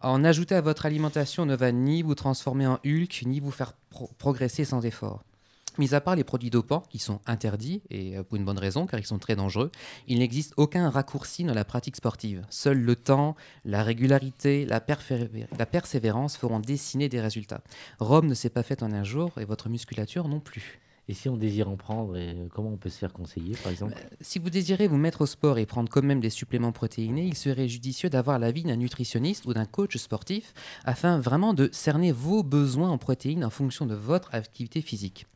[0.00, 3.74] En ajouter à votre alimentation ne va ni vous transformer en Hulk, ni vous faire
[3.90, 5.22] pro- progresser sans effort.
[5.78, 8.86] Mis à part les produits dopants, qui sont interdits, et euh, pour une bonne raison,
[8.86, 9.70] car ils sont très dangereux,
[10.08, 12.44] il n'existe aucun raccourci dans la pratique sportive.
[12.50, 17.60] Seul le temps, la régularité, la persévérance feront dessiner des résultats.
[17.98, 20.80] Rome ne s'est pas faite en un jour, et votre musculature non plus.
[21.10, 23.72] Et si on désire en prendre, et euh, comment on peut se faire conseiller, par
[23.72, 23.94] exemple?
[24.20, 27.34] Si vous désirez vous mettre au sport et prendre quand même des suppléments protéinés, il
[27.34, 30.54] serait judicieux d'avoir l'avis d'un nutritionniste ou d'un coach sportif
[30.84, 35.26] afin vraiment de cerner vos besoins en protéines en fonction de votre activité physique.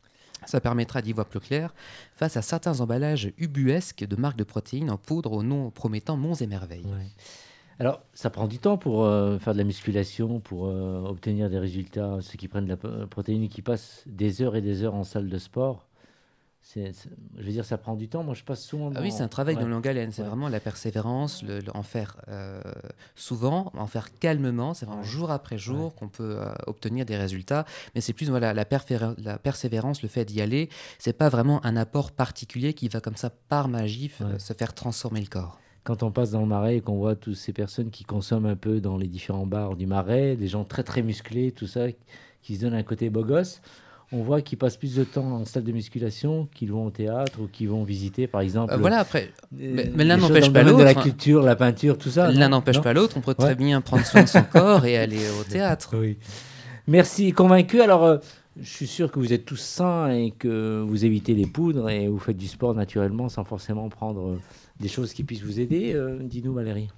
[0.45, 1.73] Ça permettra d'y voir plus clair
[2.15, 6.35] face à certains emballages ubuesques de marques de protéines en poudre au nom promettant monts
[6.35, 6.85] et merveilles.
[6.85, 7.09] Ouais.
[7.79, 11.59] Alors, ça prend du temps pour euh, faire de la musculation, pour euh, obtenir des
[11.59, 12.19] résultats.
[12.21, 14.95] Ceux qui prennent de la po- protéine et qui passent des heures et des heures
[14.95, 15.87] en salle de sport,
[16.73, 16.81] je
[17.37, 18.23] veux dire, ça prend du temps.
[18.23, 18.91] Moi, je passe souvent.
[18.95, 19.61] Ah oui, c'est un travail Ouais.
[19.63, 20.11] de longue haleine.
[20.11, 20.27] C'est Ouais.
[20.29, 22.59] vraiment la persévérance, le, le- en faire euh,
[23.15, 24.73] souvent, en faire calmement.
[24.73, 27.65] C'est vraiment jour après jour qu'on peut euh, obtenir des résultats.
[27.93, 28.65] Mais c'est plus voilà, la,
[29.17, 30.69] la persévérance, le fait d'y aller.
[30.97, 35.19] C'est pas vraiment un apport particulier qui va comme ça, par magie, se faire transformer
[35.21, 35.59] le corps.
[35.85, 38.55] Quand on passe dans le marais et qu'on voit toutes ces personnes qui consomment un
[38.55, 41.81] peu dans les différents bars du marais, des gens très très musclés, tout ça,
[42.41, 43.61] qui se donnent un côté beau gosse,
[44.11, 47.39] on voit qu'ils passent plus de temps en salle de musculation qu'ils vont au théâtre
[47.39, 48.73] ou qu'ils vont visiter, par exemple.
[48.73, 51.03] Euh, voilà, après, euh, mais- mais l'un n'empêche pas domaine De la l'autre.
[51.03, 52.31] culture, la peinture, tout ça.
[52.31, 53.15] L'un n'empêche pas l'autre.
[53.17, 55.95] On peut très bien prendre soin de son corps et aller au théâtre.
[55.99, 56.17] Oui.
[56.87, 57.81] Merci, convaincu.
[57.81, 58.17] Alors, euh,
[58.59, 62.07] je suis sûr que vous êtes tous sains et que vous évitez les poudres et
[62.07, 64.39] vous faites du sport naturellement sans forcément prendre euh,
[64.79, 65.93] des choses qui puissent vous aider.
[65.93, 66.89] Euh, Dis-nous, Valérie.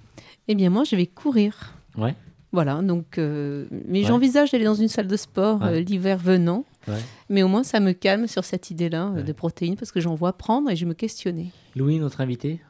[0.46, 1.74] Eh bien, moi, je vais courir.
[1.96, 2.14] Ouais.
[2.52, 4.06] Voilà, donc, euh, mais Ouais.
[4.06, 6.64] j'envisage d'aller dans une salle de sport euh, l'hiver venant.
[6.86, 6.94] Ouais.
[7.28, 9.22] Mais au moins, ça me calme sur cette idée-là Ouais.
[9.22, 11.48] de protéines parce que j'en vois prendre et je me questionnais.
[11.76, 12.60] Louis, notre invité,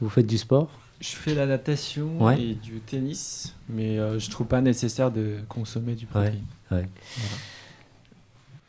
[0.00, 0.70] vous faites du sport?
[1.00, 2.40] Je fais la natation Ouais.
[2.42, 6.10] et du tennis, mais euh, je trouve pas nécessaire de consommer du Ouais.
[6.10, 6.44] protéine.
[6.70, 6.88] ouais.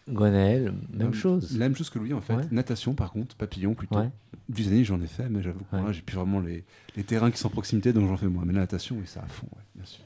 [0.10, 1.52] Gwenaël, même La- chose.
[1.58, 2.34] La même chose que Louis, en fait.
[2.34, 2.44] Ouais.
[2.52, 3.98] Natation, par contre, papillon plutôt.
[4.00, 4.10] Ouais.
[4.50, 5.82] Du tennis, j'en ai fait, mais j'avoue que Ouais.
[5.82, 6.66] moi, j'ai plus vraiment les,
[6.98, 8.44] les terrains qui sont à proximité, donc j'en fais moins.
[8.46, 10.04] Mais la natation, oui, ça à fond, ouais, bien sûr.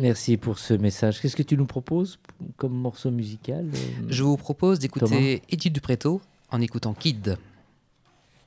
[0.00, 1.20] Merci pour ce message.
[1.20, 2.18] Qu'est-ce que tu nous proposes
[2.56, 7.36] comme morceau musical euh, Je vous propose d'écouter Edith Dupréto en écoutant Kid.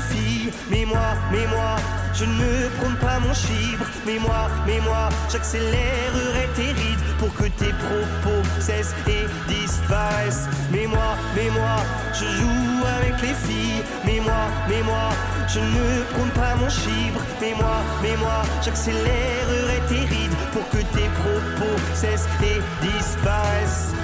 [0.00, 0.52] Filles.
[0.70, 1.76] Mais moi, mais moi,
[2.14, 3.84] je ne prône pas mon chibre.
[4.06, 10.48] Mais moi, mais moi, j'accélérerai tes rides pour que tes propos cessent et disparaissent.
[10.70, 11.76] Mais moi, mais moi,
[12.12, 13.82] je joue avec les filles.
[14.04, 15.08] Mais moi, mais moi,
[15.48, 17.20] je ne prône pas mon chibre.
[17.40, 23.94] Mais moi, mais moi, j'accélérerai tes rides pour que tes propos cessent et disparaissent.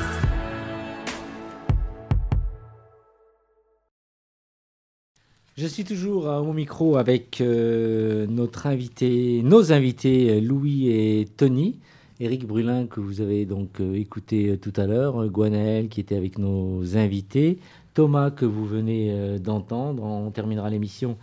[5.54, 11.78] Je suis toujours à mon micro avec euh, notre invité, nos invités Louis et Tony.
[12.20, 16.16] Éric Brulin que vous avez donc euh, écouté euh, tout à l'heure, Gwenaël qui était
[16.16, 17.58] avec nos invités,
[17.92, 20.02] Thomas que vous venez d'entendre.
[20.02, 21.18] On terminera l'émission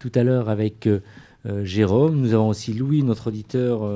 [0.00, 0.88] tout à l'heure avec
[1.62, 2.20] Jérôme.
[2.20, 3.88] Nous avons aussi Louis, notre auditeur,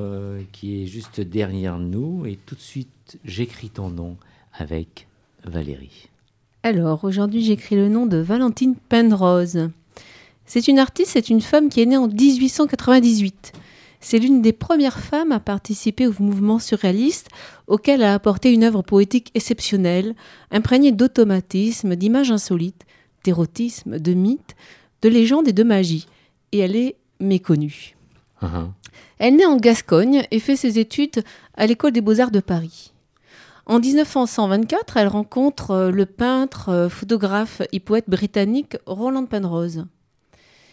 [0.52, 2.24] qui est juste derrière nous.
[2.24, 4.16] Et tout de suite, j'écris ton nom
[4.52, 5.08] avec
[5.44, 6.11] Valérie.
[6.64, 9.70] Alors, aujourd'hui, j'écris le nom de Valentine Penrose.
[10.46, 13.52] C'est une artiste, c'est une femme qui est née en 1898.
[14.00, 17.30] C'est l'une des premières femmes à participer au mouvement surréaliste,
[17.66, 20.14] auquel a apporté une œuvre poétique exceptionnelle,
[20.52, 22.86] imprégnée d'automatisme, d'images insolites,
[23.24, 24.54] d'érotisme, de mythes,
[25.02, 26.06] de légendes et de magie.
[26.52, 27.96] Et elle est méconnue.
[29.18, 31.24] Elle naît en Gascogne et fait ses études
[31.56, 32.91] à l'école des beaux-arts de Paris.
[33.66, 39.86] En 1924, elle rencontre euh, le peintre, euh, photographe et poète britannique Roland Penrose.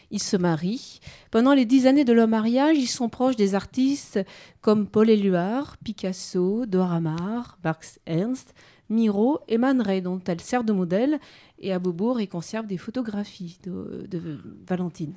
[0.10, 1.00] Ils se marient.
[1.30, 4.20] Pendant les dix années de leur mariage, ils sont proches des artistes
[4.62, 8.56] comme Paul Éluard, Picasso, Dora Maar, Max Ernst,
[8.90, 11.20] Miro et Man Ray, dont elle sert de modèle,
[11.60, 15.14] et à Beaubourg, et conserve des photographies de, de Valentine.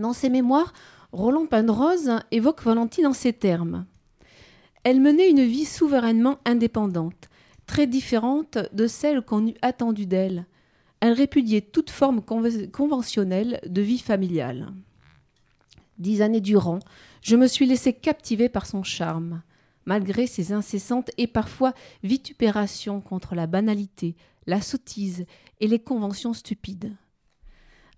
[0.00, 0.72] Dans ses mémoires,
[1.12, 3.86] Roland Penrose évoque Valentine en ces termes.
[4.84, 7.30] Elle menait une vie souverainement indépendante,
[7.66, 10.46] très différente de celle qu'on eût attendue d'elle.
[11.00, 14.72] Elle répudiait toute forme conve- conventionnelle de vie familiale.
[15.98, 16.80] Dix années durant,
[17.22, 19.42] je me suis laissé captiver par son charme,
[19.86, 21.72] malgré ses incessantes et parfois
[22.02, 24.16] vitupérations contre la banalité,
[24.46, 25.24] la sottise
[25.60, 26.94] et les conventions stupides.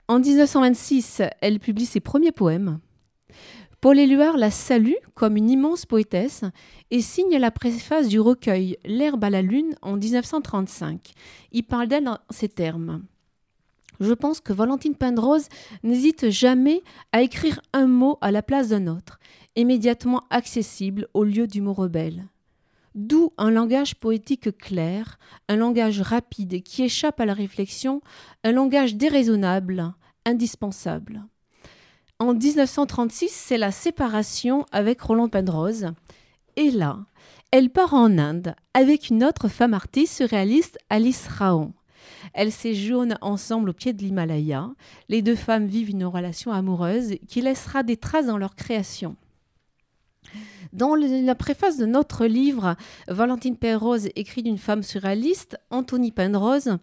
[0.06, 2.78] En 1926, elle publie ses premiers poèmes.
[3.80, 6.42] Paul Éluard la salue comme une immense poétesse
[6.90, 11.12] et signe la préface du recueil L'herbe à la lune en 1935.
[11.52, 13.04] Il parle d'elle dans ces termes.
[14.00, 15.48] Je pense que Valentine Penrose
[15.82, 19.18] n'hésite jamais à écrire un mot à la place d'un autre,
[19.56, 22.26] immédiatement accessible au lieu du mot rebelle.
[22.94, 25.18] D'où un langage poétique clair,
[25.48, 28.00] un langage rapide qui échappe à la réflexion,
[28.42, 29.92] un langage déraisonnable,
[30.24, 31.22] indispensable.
[32.18, 35.88] En 1936, c'est la séparation avec Roland Penrose.
[36.56, 37.00] Et là,
[37.50, 41.74] elle part en Inde avec une autre femme artiste surréaliste, Alice Raon.
[42.32, 44.70] Elles séjournent ensemble au pied de l'Himalaya.
[45.10, 49.16] Les deux femmes vivent une relation amoureuse qui laissera des traces dans leur création.
[50.72, 52.76] Dans la préface de notre livre,
[53.08, 56.78] Valentine Penrose écrit d'une femme surréaliste, Anthony Penrose,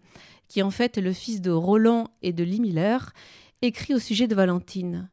[0.47, 3.13] qui en fait le fils de Roland et de Lee Miller,
[3.63, 5.09] écrit au sujet de Valentine.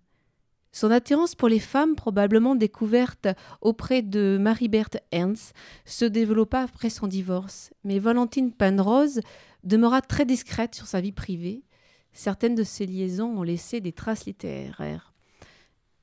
[0.72, 3.26] Son attirance pour les femmes, probablement découverte
[3.60, 5.52] auprès de Marie-Berthe Ernst,
[5.84, 7.72] se développa après son divorce.
[7.82, 9.20] Mais Valentine Penrose
[9.64, 11.64] demeura très discrète sur sa vie privée.
[12.12, 15.12] Certaines de ses liaisons ont laissé des traces littéraires.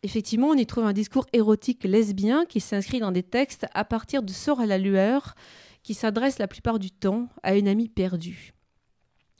[0.03, 4.21] Effectivement, on y trouve un discours érotique lesbien qui s'inscrit dans des textes à partir
[4.21, 5.33] de Sort à la lueur,
[5.81, 8.53] qui s'adresse la plupart du temps à une amie perdue.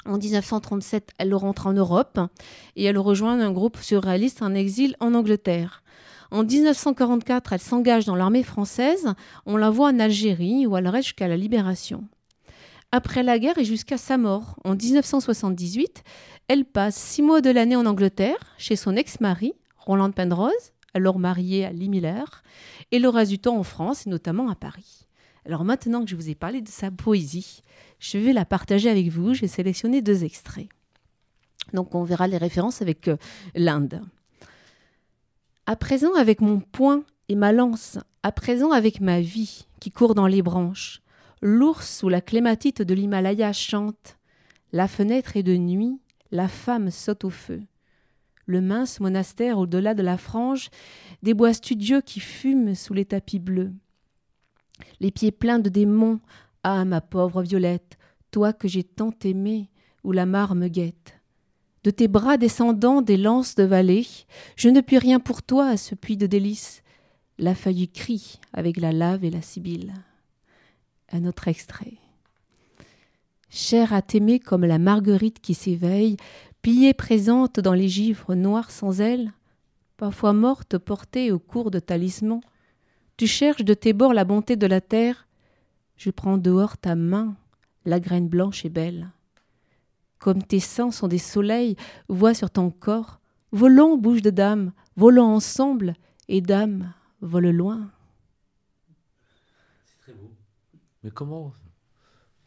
[0.08, 2.20] En 1937, elle rentre en Europe
[2.76, 5.84] et elle rejoint un groupe surréaliste en exil en Angleterre.
[6.32, 9.14] En 1944, elle s'engage dans l'armée française.
[9.46, 12.06] On la voit en Algérie où elle reste jusqu'à la libération.
[12.94, 14.56] après la guerre et jusqu'à sa mort.
[14.64, 16.04] En 1978,
[16.48, 21.66] elle passe six mois de l'année en Angleterre, chez son ex-mari, Roland Penrose, alors marié
[21.66, 22.44] à Lee Miller,
[22.92, 25.07] et le reste du temps en France, et notamment à Paris.
[25.48, 27.62] Alors maintenant que je vous ai parlé de sa poésie,
[28.00, 29.34] je vais la partager avec vous.
[29.34, 30.68] J'ai sélectionné deux extraits.
[31.72, 33.16] Donc on verra les références avec euh,
[33.56, 34.02] l'Inde.
[35.66, 40.16] À présent avec mon poing et ma lance, à présent avec ma vie qui court
[40.16, 41.02] dans les branches,
[41.42, 44.18] l'ours sous la clématite de l'Himalaya chante.
[44.74, 45.98] La fenêtre est de nuit,
[46.32, 47.62] la femme saute au feu.
[48.46, 50.70] Le mince monastère au-delà de la frange,
[51.24, 53.72] des bois studieux qui fument sous les tapis bleus.
[55.00, 56.20] Les pieds pleins de démons,
[56.64, 57.98] ah ma pauvre Violette,
[58.32, 59.70] toi que j'ai tant aimée,
[60.04, 61.20] où la mare me guette.
[61.84, 64.06] De tes bras descendants des lances de vallée,
[64.56, 66.84] je ne puis rien pour toi à ce puits de délices.
[67.40, 69.94] La feuille crie avec la lave et la sibylle.
[71.12, 71.94] Un autre extrait.
[73.50, 76.18] Chère à t'aimer comme la marguerite qui s'éveille,
[76.62, 79.32] pliée présente dans les givres noirs sans ailes,
[79.96, 82.42] parfois morte portée au cours de talismans,
[83.18, 85.28] tu cherches de tes bords la bonté de la terre.
[85.98, 87.36] Je prends dehors ta main,
[87.86, 89.10] la graine blanche et belle.
[90.20, 91.76] Comme tes seins sont des soleils,
[92.08, 93.20] vois sur ton corps.
[93.52, 95.96] Volons, bouche de dame, volons ensemble,
[96.28, 97.90] et dame, vole loin.
[99.86, 100.32] C'est très beau.
[101.04, 101.54] Mais comment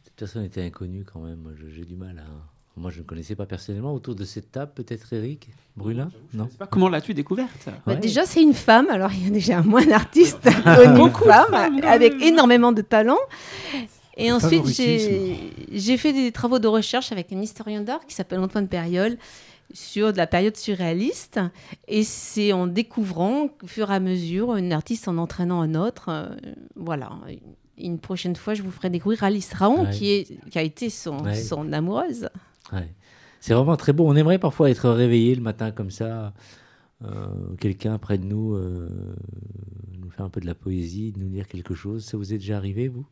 [0.03, 1.55] Cette personne était inconnue quand même?
[1.69, 2.60] J'ai du mal à.
[2.77, 3.93] Moi, je ne connaissais pas personnellement.
[3.93, 6.47] Autour de cette table, peut-être Eric Brulin Non.
[6.57, 8.87] Pas comment l'as-tu découverte Bah, Déjà, c'est une femme.
[8.89, 13.17] Alors, il y a déjà moins d'artistes connues femmes, avec énormément de talent.
[14.17, 15.37] Et ensuite, j'ai
[15.71, 19.17] j'ai fait des travaux de recherche avec un historien d'art qui s'appelle Antoine Périol
[19.73, 21.39] sur de la période surréaliste.
[21.87, 26.05] Et c'est en découvrant, au fur et à mesure, une artiste en entraînant un autre.
[26.09, 26.29] euh,
[26.75, 27.09] voilà.
[27.77, 29.89] Une prochaine fois, je vous ferai découvrir Alice Raon, Ouais.
[29.91, 31.35] qui, est, qui a été son, Ouais.
[31.35, 32.29] son amoureuse.
[32.73, 32.93] Ouais.
[33.39, 34.07] C'est vraiment très beau.
[34.07, 36.33] On aimerait parfois être réveillé le matin comme ça.
[37.03, 37.25] euh,
[37.59, 38.87] Quelqu'un près de nous euh,
[39.99, 42.05] nous faire un peu de la poésie, nous lire quelque chose.
[42.05, 43.05] Ça vous est déjà arrivé, vous?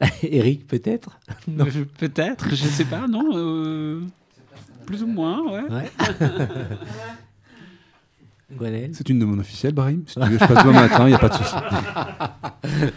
[0.22, 1.20] Eric, peut-être?
[1.46, 4.00] Je- Peut-être, je sais pas, non euh,
[4.84, 5.70] Plus ou moins, ouais.
[5.72, 5.90] Ouais.
[8.92, 10.02] C'est une demande officielle, Brahim.
[10.06, 11.54] Si tu veux, je passe demain matin, il n'y a pas de souci.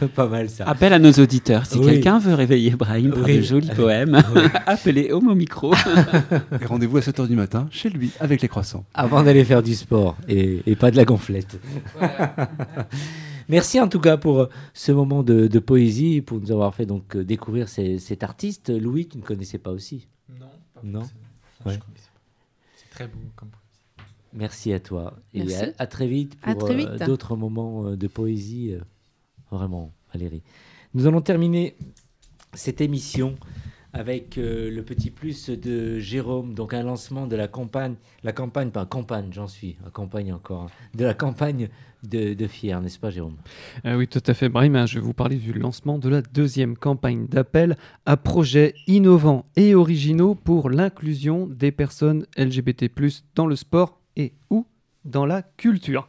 [0.16, 0.66] Pas mal ça.
[0.66, 1.66] Appel à nos auditeurs.
[1.66, 1.86] Si Oui.
[1.86, 3.38] quelqu'un veut réveiller Brahim par Oui.
[3.38, 4.22] de jolis poèmes,
[4.66, 5.74] appelez Homo Micro.
[6.62, 8.86] Et Rendez-vous à 7h du matin, chez lui, avec les croissants.
[8.94, 11.60] Avant d'aller faire du sport et, et pas de la gonflette.
[13.50, 16.86] Merci en tout cas pour euh, ce moment de, de poésie, pour nous avoir fait
[16.88, 18.70] donc euh, découvrir ces- cet artiste.
[18.70, 20.08] Louis, tu ne connaissais pas aussi?
[20.40, 21.00] Non, pas Non?
[21.02, 21.74] Ouais.
[21.74, 22.20] Je connaissais pas.
[22.76, 23.50] C'est très beau comme
[24.36, 25.16] Merci à toi.
[25.34, 25.66] Et Merci.
[25.78, 27.04] à, à très vite pour euh, vite.
[27.06, 28.74] d'autres moments euh, de poésie.
[28.74, 28.80] euh,
[29.52, 30.44] vraiment, Valérie.
[30.94, 31.76] Nous allons terminer
[32.54, 33.36] cette émission
[33.94, 38.70] avec euh, le petit plus de Jérôme, donc un lancement de la campagne, la campagne,
[38.72, 41.70] pas campagne, j'en suis, à campagne encore, hein, de la campagne
[42.04, 43.38] de, de Fier, n'est-ce pas Jérôme?
[43.86, 44.86] Euh, oui, tout à fait, Brahim.
[44.86, 49.76] Je vais vous parler du lancement de la deuxième campagne d'appel à projets innovants et
[49.76, 52.90] originaux pour l'inclusion des personnes LGBT+,
[53.34, 54.66] dans le sport et ou
[55.06, 56.08] dans la culture.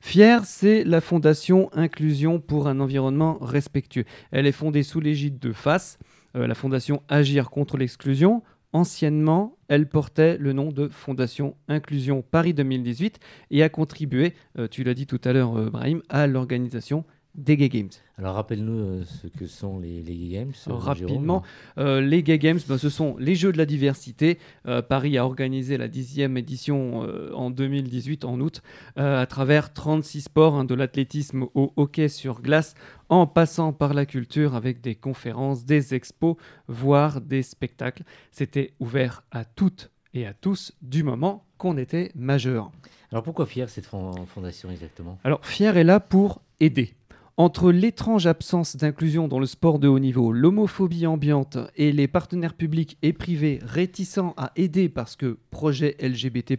[0.00, 4.04] FIER, c'est la Fondation Inclusion pour un environnement respectueux.
[4.30, 5.98] Elle est fondée sous l'égide de FAS,
[6.34, 8.42] euh, la Fondation Agir contre l'exclusion.
[8.72, 13.18] Anciennement, elle portait le nom de Fondation Inclusion Paris 2018
[13.50, 17.04] et a contribué, euh, tu l'as dit tout à l'heure, euh, Brahim, à l'organisation
[17.34, 17.90] des Gay Games.
[18.16, 20.52] Alors rappelle-nous euh, ce que sont les, les Gay Games.
[20.68, 21.42] euh, Rapidement,
[21.78, 24.38] euh, les Gay Games, ben, ce sont les Jeux de la diversité.
[24.66, 28.60] Euh, Paris a organisé la dixième édition euh, en 2018, en août,
[28.98, 32.74] euh, à travers 36 sports, hein, de l'athlétisme au hockey sur glace,
[33.08, 38.02] en passant par la culture avec des conférences, des expos, voire des spectacles.
[38.32, 42.72] C'était ouvert à toutes et à tous du moment qu'on était majeur.
[43.12, 45.18] Alors pourquoi Fier cette fon- fondation exactement?
[45.24, 46.94] Alors, Fier est là pour aider.
[47.40, 52.54] Entre l'étrange absence d'inclusion dans le sport de haut niveau, l'homophobie ambiante et les partenaires
[52.54, 56.58] publics et privés réticents à aider parce que projet LGBT+,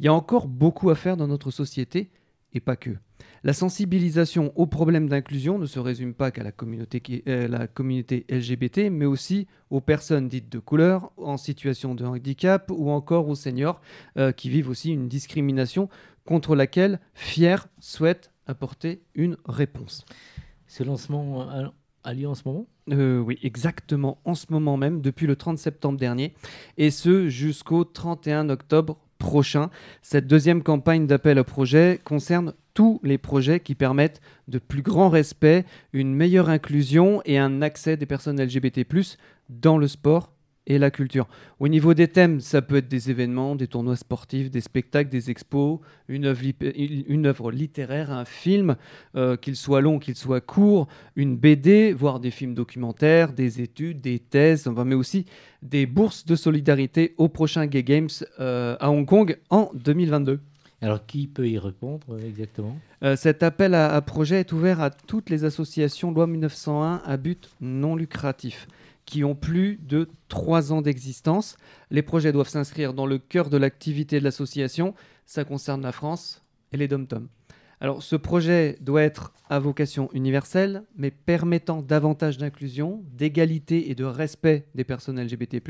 [0.00, 2.10] il y a encore beaucoup à faire dans notre société
[2.52, 2.90] et pas que.
[3.44, 7.68] La sensibilisation aux problèmes d'inclusion ne se résume pas qu'à la communauté, euh,
[8.28, 13.36] LGBT, mais aussi aux personnes dites de couleur, en situation de handicap ou encore aux
[13.36, 13.80] seniors
[14.18, 15.88] euh, qui vivent aussi une discrimination
[16.24, 20.04] contre laquelle Fier souhaite apporter une réponse.
[20.66, 21.72] Ce lancement a,
[22.04, 22.66] a lieu en ce moment?
[22.90, 26.34] Euh, oui, exactement, en ce moment même, depuis le 30 septembre dernier,
[26.76, 29.70] et ce jusqu'au 31 octobre prochain.
[30.02, 35.10] Cette deuxième campagne d'appel à projet concerne tous les projets qui permettent de plus grand
[35.10, 38.84] respect, une meilleure inclusion et un accès des personnes LGBT+
[39.48, 40.32] dans le sport
[40.66, 41.26] et la culture.
[41.58, 45.30] Au niveau des thèmes, ça peut être des événements, des tournois sportifs, des spectacles, des
[45.30, 48.76] expos, une œuvre, lip- une œuvre littéraire, un film,
[49.16, 50.86] euh, qu'il soit long, qu'il soit court,
[51.16, 55.24] une BD, voire des films documentaires, des études, des thèses, enfin, mais aussi
[55.62, 58.08] des bourses de solidarité au prochain Gay Games
[58.38, 60.40] euh, à Hong Kong en 2022.
[60.82, 62.74] Alors, qui peut y répondre euh, exactement?
[63.02, 67.16] Euh, cet appel à, à projet est ouvert à toutes les associations loi 1901 à
[67.18, 68.66] but non lucratif
[69.10, 71.56] qui ont plus de trois ans d'existence.
[71.90, 74.94] Les projets doivent s'inscrire dans le cœur de l'activité de l'association.
[75.26, 77.26] Ça concerne la France et les dom-toms.
[77.80, 84.04] Alors, ce projet doit être à vocation universelle, mais permettant davantage d'inclusion, d'égalité et de
[84.04, 85.60] respect des personnes LGBT+,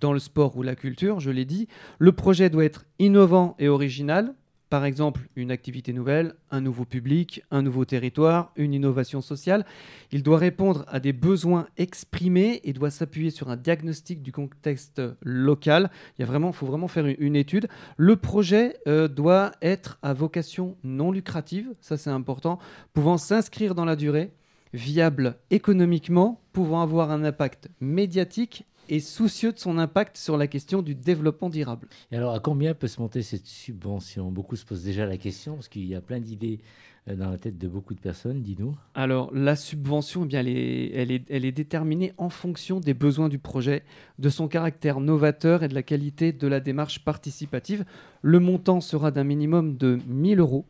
[0.00, 1.68] dans le sport ou la culture, je l'ai dit.
[2.00, 4.34] Le projet doit être innovant et original,
[4.72, 9.66] par exemple une activité nouvelle, un nouveau public, un nouveau territoire, une innovation sociale.
[10.12, 15.02] Il doit répondre à des besoins exprimés et doit s'appuyer sur un diagnostic du contexte
[15.20, 15.90] local.
[16.16, 17.68] Il y a vraiment, faut vraiment faire une, étude.
[17.98, 22.58] Le projet euh, doit être à vocation non lucrative, ça c'est important,
[22.94, 24.30] pouvant s'inscrire dans la durée,
[24.72, 30.82] viable économiquement, pouvant avoir un impact médiatique et soucieux de son impact sur la question
[30.82, 31.88] du développement durable.
[32.10, 34.30] Et alors, à combien peut se monter cette subvention?
[34.30, 36.60] Beaucoup se posent déjà la question, parce qu'il y a plein d'idées
[37.08, 38.76] euh, dans la tête de beaucoup de personnes, dis-nous.
[38.94, 42.94] Alors, la subvention, eh bien, elle, est, elle, est, elle est déterminée en fonction des
[42.94, 43.82] besoins du projet,
[44.18, 47.84] de son caractère novateur et de la qualité de la démarche participative.
[48.22, 50.64] Le montant sera d'un minimum de 1000 euros,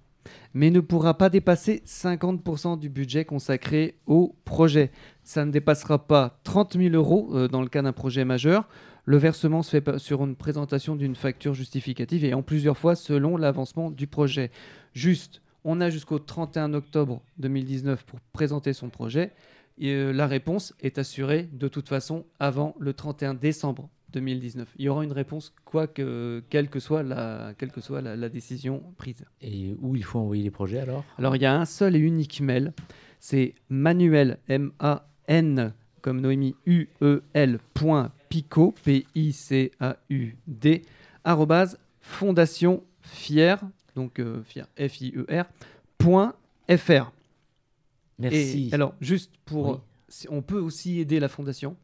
[0.55, 4.91] mais ne pourra pas dépasser 50% du budget consacré au projet.
[5.25, 8.69] Ça ne dépassera pas 30 000 euros euh, dans le cas d'un projet majeur.
[9.05, 13.37] Le versement se fait sur une présentation d'une facture justificative et en plusieurs fois selon
[13.37, 14.51] l'avancement du projet.
[14.95, 19.33] Juste, on a jusqu'au 31 octobre 2019 pour présenter son projet.
[19.79, 24.69] Et euh, la réponse est assurée de toute façon avant le 31 décembre 2019.
[24.79, 28.17] Il y aura une réponse quoi que, quelle que soit la, quelle que soit la,
[28.17, 29.25] la décision prise.
[29.41, 31.05] Et où il faut envoyer les projets alors?
[31.19, 32.73] Alors il y a un seul et unique mail,
[33.19, 40.83] c'est manuel M-A-N comme Noémie U-E-L point Pico P-I-C-A-U-D
[41.25, 43.61] arrobase fondation fier
[43.95, 45.45] donc euh, fier F-I-E-R
[45.99, 46.35] point
[46.69, 47.13] F-R.
[48.19, 48.69] Merci.
[48.71, 49.77] Et alors juste pour Oui.
[50.29, 51.77] On peut aussi aider la fondation.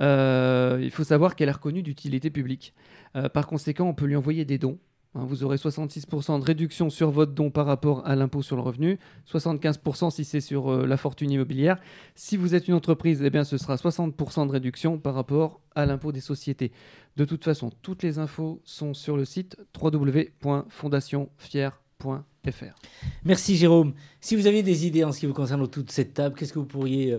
[0.00, 2.74] Euh, il faut savoir qu'elle est reconnue d'utilité publique.
[3.16, 4.78] Euh, par conséquent, on peut lui envoyer des dons.
[5.14, 8.62] Hein, vous aurez 66% de réduction sur votre don par rapport à l'impôt sur le
[8.62, 11.80] revenu, 75% si c'est sur euh, la fortune immobilière.
[12.14, 15.84] Si vous êtes une entreprise, eh bien, ce sera 60% de réduction par rapport à
[15.84, 16.70] l'impôt des sociétés.
[17.16, 21.72] De toute façon, toutes les infos sont sur le site www.fondationfier.fr.
[23.24, 23.94] Merci Jérôme.
[24.20, 26.52] Si vous aviez des idées en ce qui vous concerne autour de cette table, qu'est-ce
[26.52, 27.18] que vous pourriez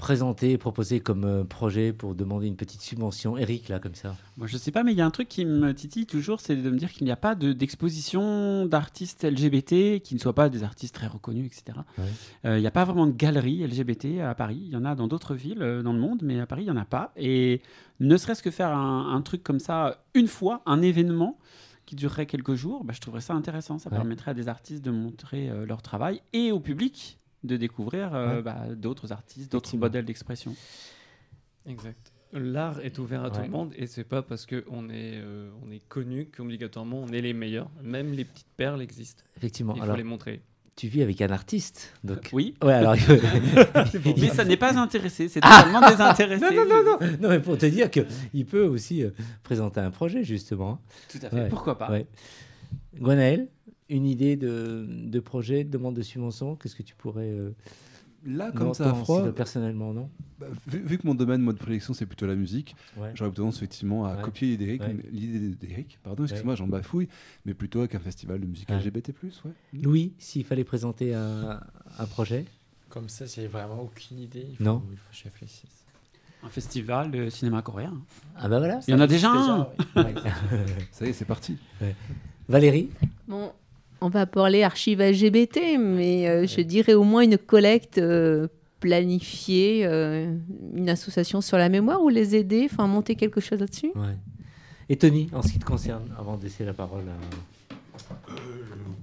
[0.00, 4.46] présenter, proposer comme euh, projet pour demander une petite subvention Eric, là, comme ça Moi,
[4.46, 6.70] je sais pas, mais il y a un truc qui me titille toujours, c'est de
[6.70, 10.62] me dire qu'il n'y a pas de- d'exposition d'artistes LGBT qui ne soient pas des
[10.64, 11.78] artistes très reconnus, etc.
[11.98, 12.04] Ouais.
[12.46, 14.60] Euh, Il n'y a pas vraiment de galerie LGBT à Paris.
[14.66, 16.70] Il y en a dans d'autres villes euh, dans le monde, mais à Paris, il
[16.72, 17.12] n'y en a pas.
[17.16, 17.60] Et
[18.00, 21.38] ne serait-ce que faire un, un truc comme ça une fois, un événement
[21.86, 23.78] qui durerait quelques jours, bah, je trouverais ça intéressant.
[23.78, 23.96] Ça Ouais.
[23.96, 28.36] permettrait à des artistes de montrer euh, leur travail et au public de découvrir euh,
[28.36, 28.42] Ouais.
[28.42, 30.54] bah, d'autres artistes, d'autres modèles d'expression.
[31.66, 32.12] Exact.
[32.32, 35.70] L'art est ouvert à tout le monde et c'est pas parce qu'on est, euh, on
[35.72, 37.68] est connu qu'obligatoirement on est les meilleurs.
[37.82, 39.24] Même les petites perles existent.
[39.36, 39.74] Effectivement.
[39.74, 40.40] Il faut Alors, les montrer.
[40.76, 42.28] tu vis avec un artiste, donc.
[42.32, 42.54] Oui.
[42.62, 42.94] Ouais, alors.
[44.16, 46.44] Mais ça n'est pas intéressé, c'est totalement désintéressé.
[46.54, 47.16] Non, non, non, non.
[47.20, 49.10] Non, mais pour te dire qu'il peut aussi euh,
[49.42, 50.80] présenter un projet, justement.
[51.10, 51.36] Tout à fait.
[51.36, 51.48] Ouais.
[51.48, 51.90] Pourquoi pas?
[51.90, 52.06] Ouais.
[52.96, 53.48] Gwenaël,
[53.90, 57.28] une idée de, de projet, de demande de subvention Qu'est-ce que tu pourrais.
[57.30, 57.50] euh,
[58.26, 60.10] Là, non, comme ça, à froid, si, personnellement, non?
[60.38, 63.12] Bah, vu, vu que mon domaine, mode prédilection, c'est plutôt la musique, Ouais.
[63.14, 64.22] j'aurais tendance effectivement à Ouais.
[64.22, 65.98] copier l'idée d'Eric, Ouais.
[66.02, 67.08] pardon, excuse-moi, j'en bafouille,
[67.46, 68.76] mais plutôt avec un festival de musique Ouais.
[68.78, 69.52] LGBT+, ouais.
[69.72, 71.60] Louis, s'il fallait présenter un,
[71.98, 72.44] un projet?
[72.90, 74.46] Comme ça, j'ai vraiment aucune idée.
[74.50, 74.82] Il faut, Non.
[74.90, 75.84] Il faut que je réfléchisse.
[76.42, 78.02] Un festival de cinéma coréen.
[78.36, 78.80] Ah bah voilà.
[78.86, 79.68] Il y en a déjà un.
[80.90, 81.56] Ça y est, c'est parti.
[82.48, 82.90] Valérie?
[83.28, 83.52] Bon,
[84.00, 88.48] on va parler archives LGBT, mais euh, je dirais au moins une collecte euh,
[88.80, 90.34] planifiée, euh,
[90.74, 93.92] une association sur la mémoire ou les aider, enfin monter quelque chose là-dessus?
[93.94, 94.16] Ouais.
[94.88, 98.32] Et Tony, en ce qui te concerne, avant de laisser la parole à.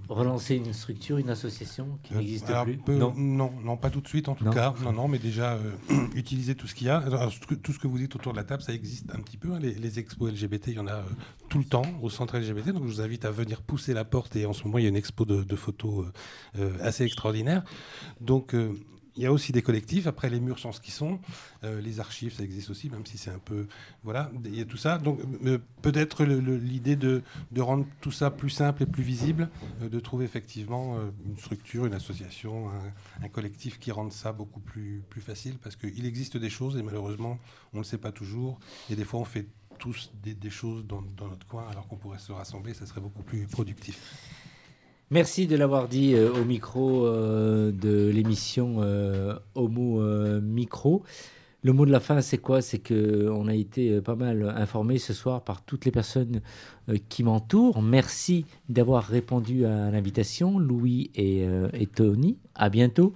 [0.09, 2.77] Relancer une structure, une association qui Euh, n'existe plus?
[2.77, 3.13] peu- Non.
[3.15, 4.51] non, non, pas tout de suite en tout Non.
[4.51, 4.73] cas.
[4.83, 5.71] Non, non, mais déjà euh,
[6.15, 6.97] utiliser tout ce qu'il y a.
[6.97, 7.31] Alors,
[7.63, 9.53] tout ce que vous dites autour de la table, ça existe un petit peu.
[9.53, 9.59] hein.
[9.59, 11.03] Les, les expos LGBT, il y en a euh,
[11.49, 12.67] tout le temps au centre LGBT.
[12.73, 14.35] Donc je vous invite à venir pousser la porte.
[14.35, 16.05] Et en ce moment, il y a une expo de, de photos
[16.57, 17.63] euh, assez extraordinaire.
[18.21, 18.55] Donc
[19.17, 20.07] il y a aussi des collectifs.
[20.07, 21.19] Après, les murs sont ce qu'ils sont.
[21.63, 23.67] Euh, les archives, ça existe aussi, même si c'est un peu.
[24.03, 24.99] Voilà, il y a tout ça.
[24.99, 27.23] Donc, euh, peut-être l'idée de,
[27.57, 29.49] rendre tout ça plus simple et plus visible,
[29.81, 32.69] euh, de trouver effectivement une structure, une association,
[33.21, 36.83] un, collectif qui rende ça beaucoup plus, plus facile, parce qu'il existe des choses et
[36.83, 37.39] malheureusement,
[37.73, 38.59] on ne le sait pas toujours.
[38.89, 39.47] Et des fois, on fait
[39.79, 43.01] tous des, des choses dans, dans notre coin, alors qu'on pourrait se rassembler, ça serait
[43.01, 44.46] beaucoup plus productif.
[45.09, 51.03] Merci de l'avoir dit euh, au micro euh, de l'émission euh, Homo euh, Micro.
[51.63, 52.61] Le mot de la fin, c'est quoi?
[52.61, 56.41] C'est que on a été pas mal informés ce soir par toutes les personnes
[57.09, 57.81] qui m'entourent.
[57.81, 62.37] Merci d'avoir répondu à l'invitation, Louis et, et Tony.
[62.53, 63.13] À bientôt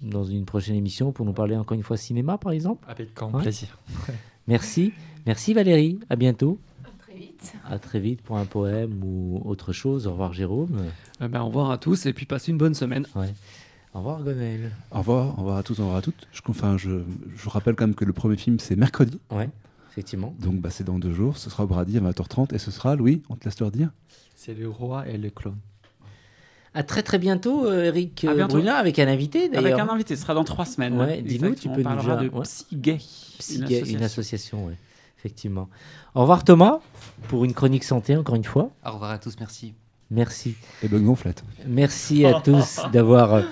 [0.00, 2.84] dans une prochaine émission pour nous parler encore une fois cinéma, par exemple.
[2.88, 3.42] Avec grand Ouais.
[3.42, 3.78] plaisir.
[4.48, 4.92] Merci.
[5.26, 6.00] Merci Valérie.
[6.08, 6.58] À bientôt.
[7.40, 7.52] Vite.
[7.68, 10.06] À très vite pour un poème ou autre chose.
[10.06, 10.76] Au revoir Jérôme.
[11.22, 13.06] Euh, ben, au revoir à tous et puis passez une bonne semaine.
[13.14, 13.32] Ouais.
[13.94, 14.70] Au revoir Gonel.
[14.90, 16.26] Au revoir, au revoir à tous, au revoir à toutes.
[16.32, 19.18] Je, enfin, je, je vous rappelle quand même que le premier film, c'est mercredi.
[19.30, 19.48] Ouais,
[19.90, 20.34] effectivement.
[20.40, 21.36] Donc, bah, c'est dans deux jours.
[21.38, 22.54] Ce sera au Brady à 20h30.
[22.54, 23.90] Et ce sera, Louis, on te laisse leur dire.
[24.36, 25.56] C'est le roi et le clone.
[26.74, 28.56] À très très bientôt, euh, Eric euh, bientôt.
[28.58, 30.96] Brulin, avec un invité Avec un invité, ce sera dans trois semaines.
[30.98, 32.42] Ouais, dis-nous, tu Exactement, peux on nous parlera dire- de ouais.
[32.44, 32.98] Psy Gay,
[33.38, 33.98] Psy une Gay, association.
[33.98, 34.74] une association, ouais,
[35.18, 35.68] effectivement.
[36.14, 36.78] Au revoir Thomas,
[37.28, 38.70] pour une chronique santé encore une fois.
[38.86, 39.74] Au revoir à tous, merci.
[40.10, 40.54] Merci.
[40.82, 41.44] Et bonne gonflette.
[41.66, 43.42] Merci à tous d'avoir euh,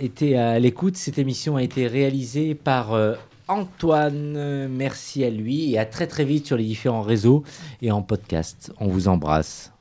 [0.00, 0.96] été à l'écoute.
[0.96, 3.14] Cette émission a été réalisée par euh,
[3.46, 4.68] Antoine.
[4.68, 7.44] Merci à lui et à très très vite sur les différents réseaux
[7.82, 8.72] et en podcast.
[8.80, 9.72] On vous embrasse.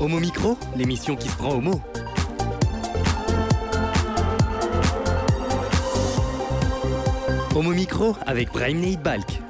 [0.00, 1.80] Homo Micro, l'émission qui se prend au mot.
[7.54, 9.49] Homo Micro avec Brahim Balk.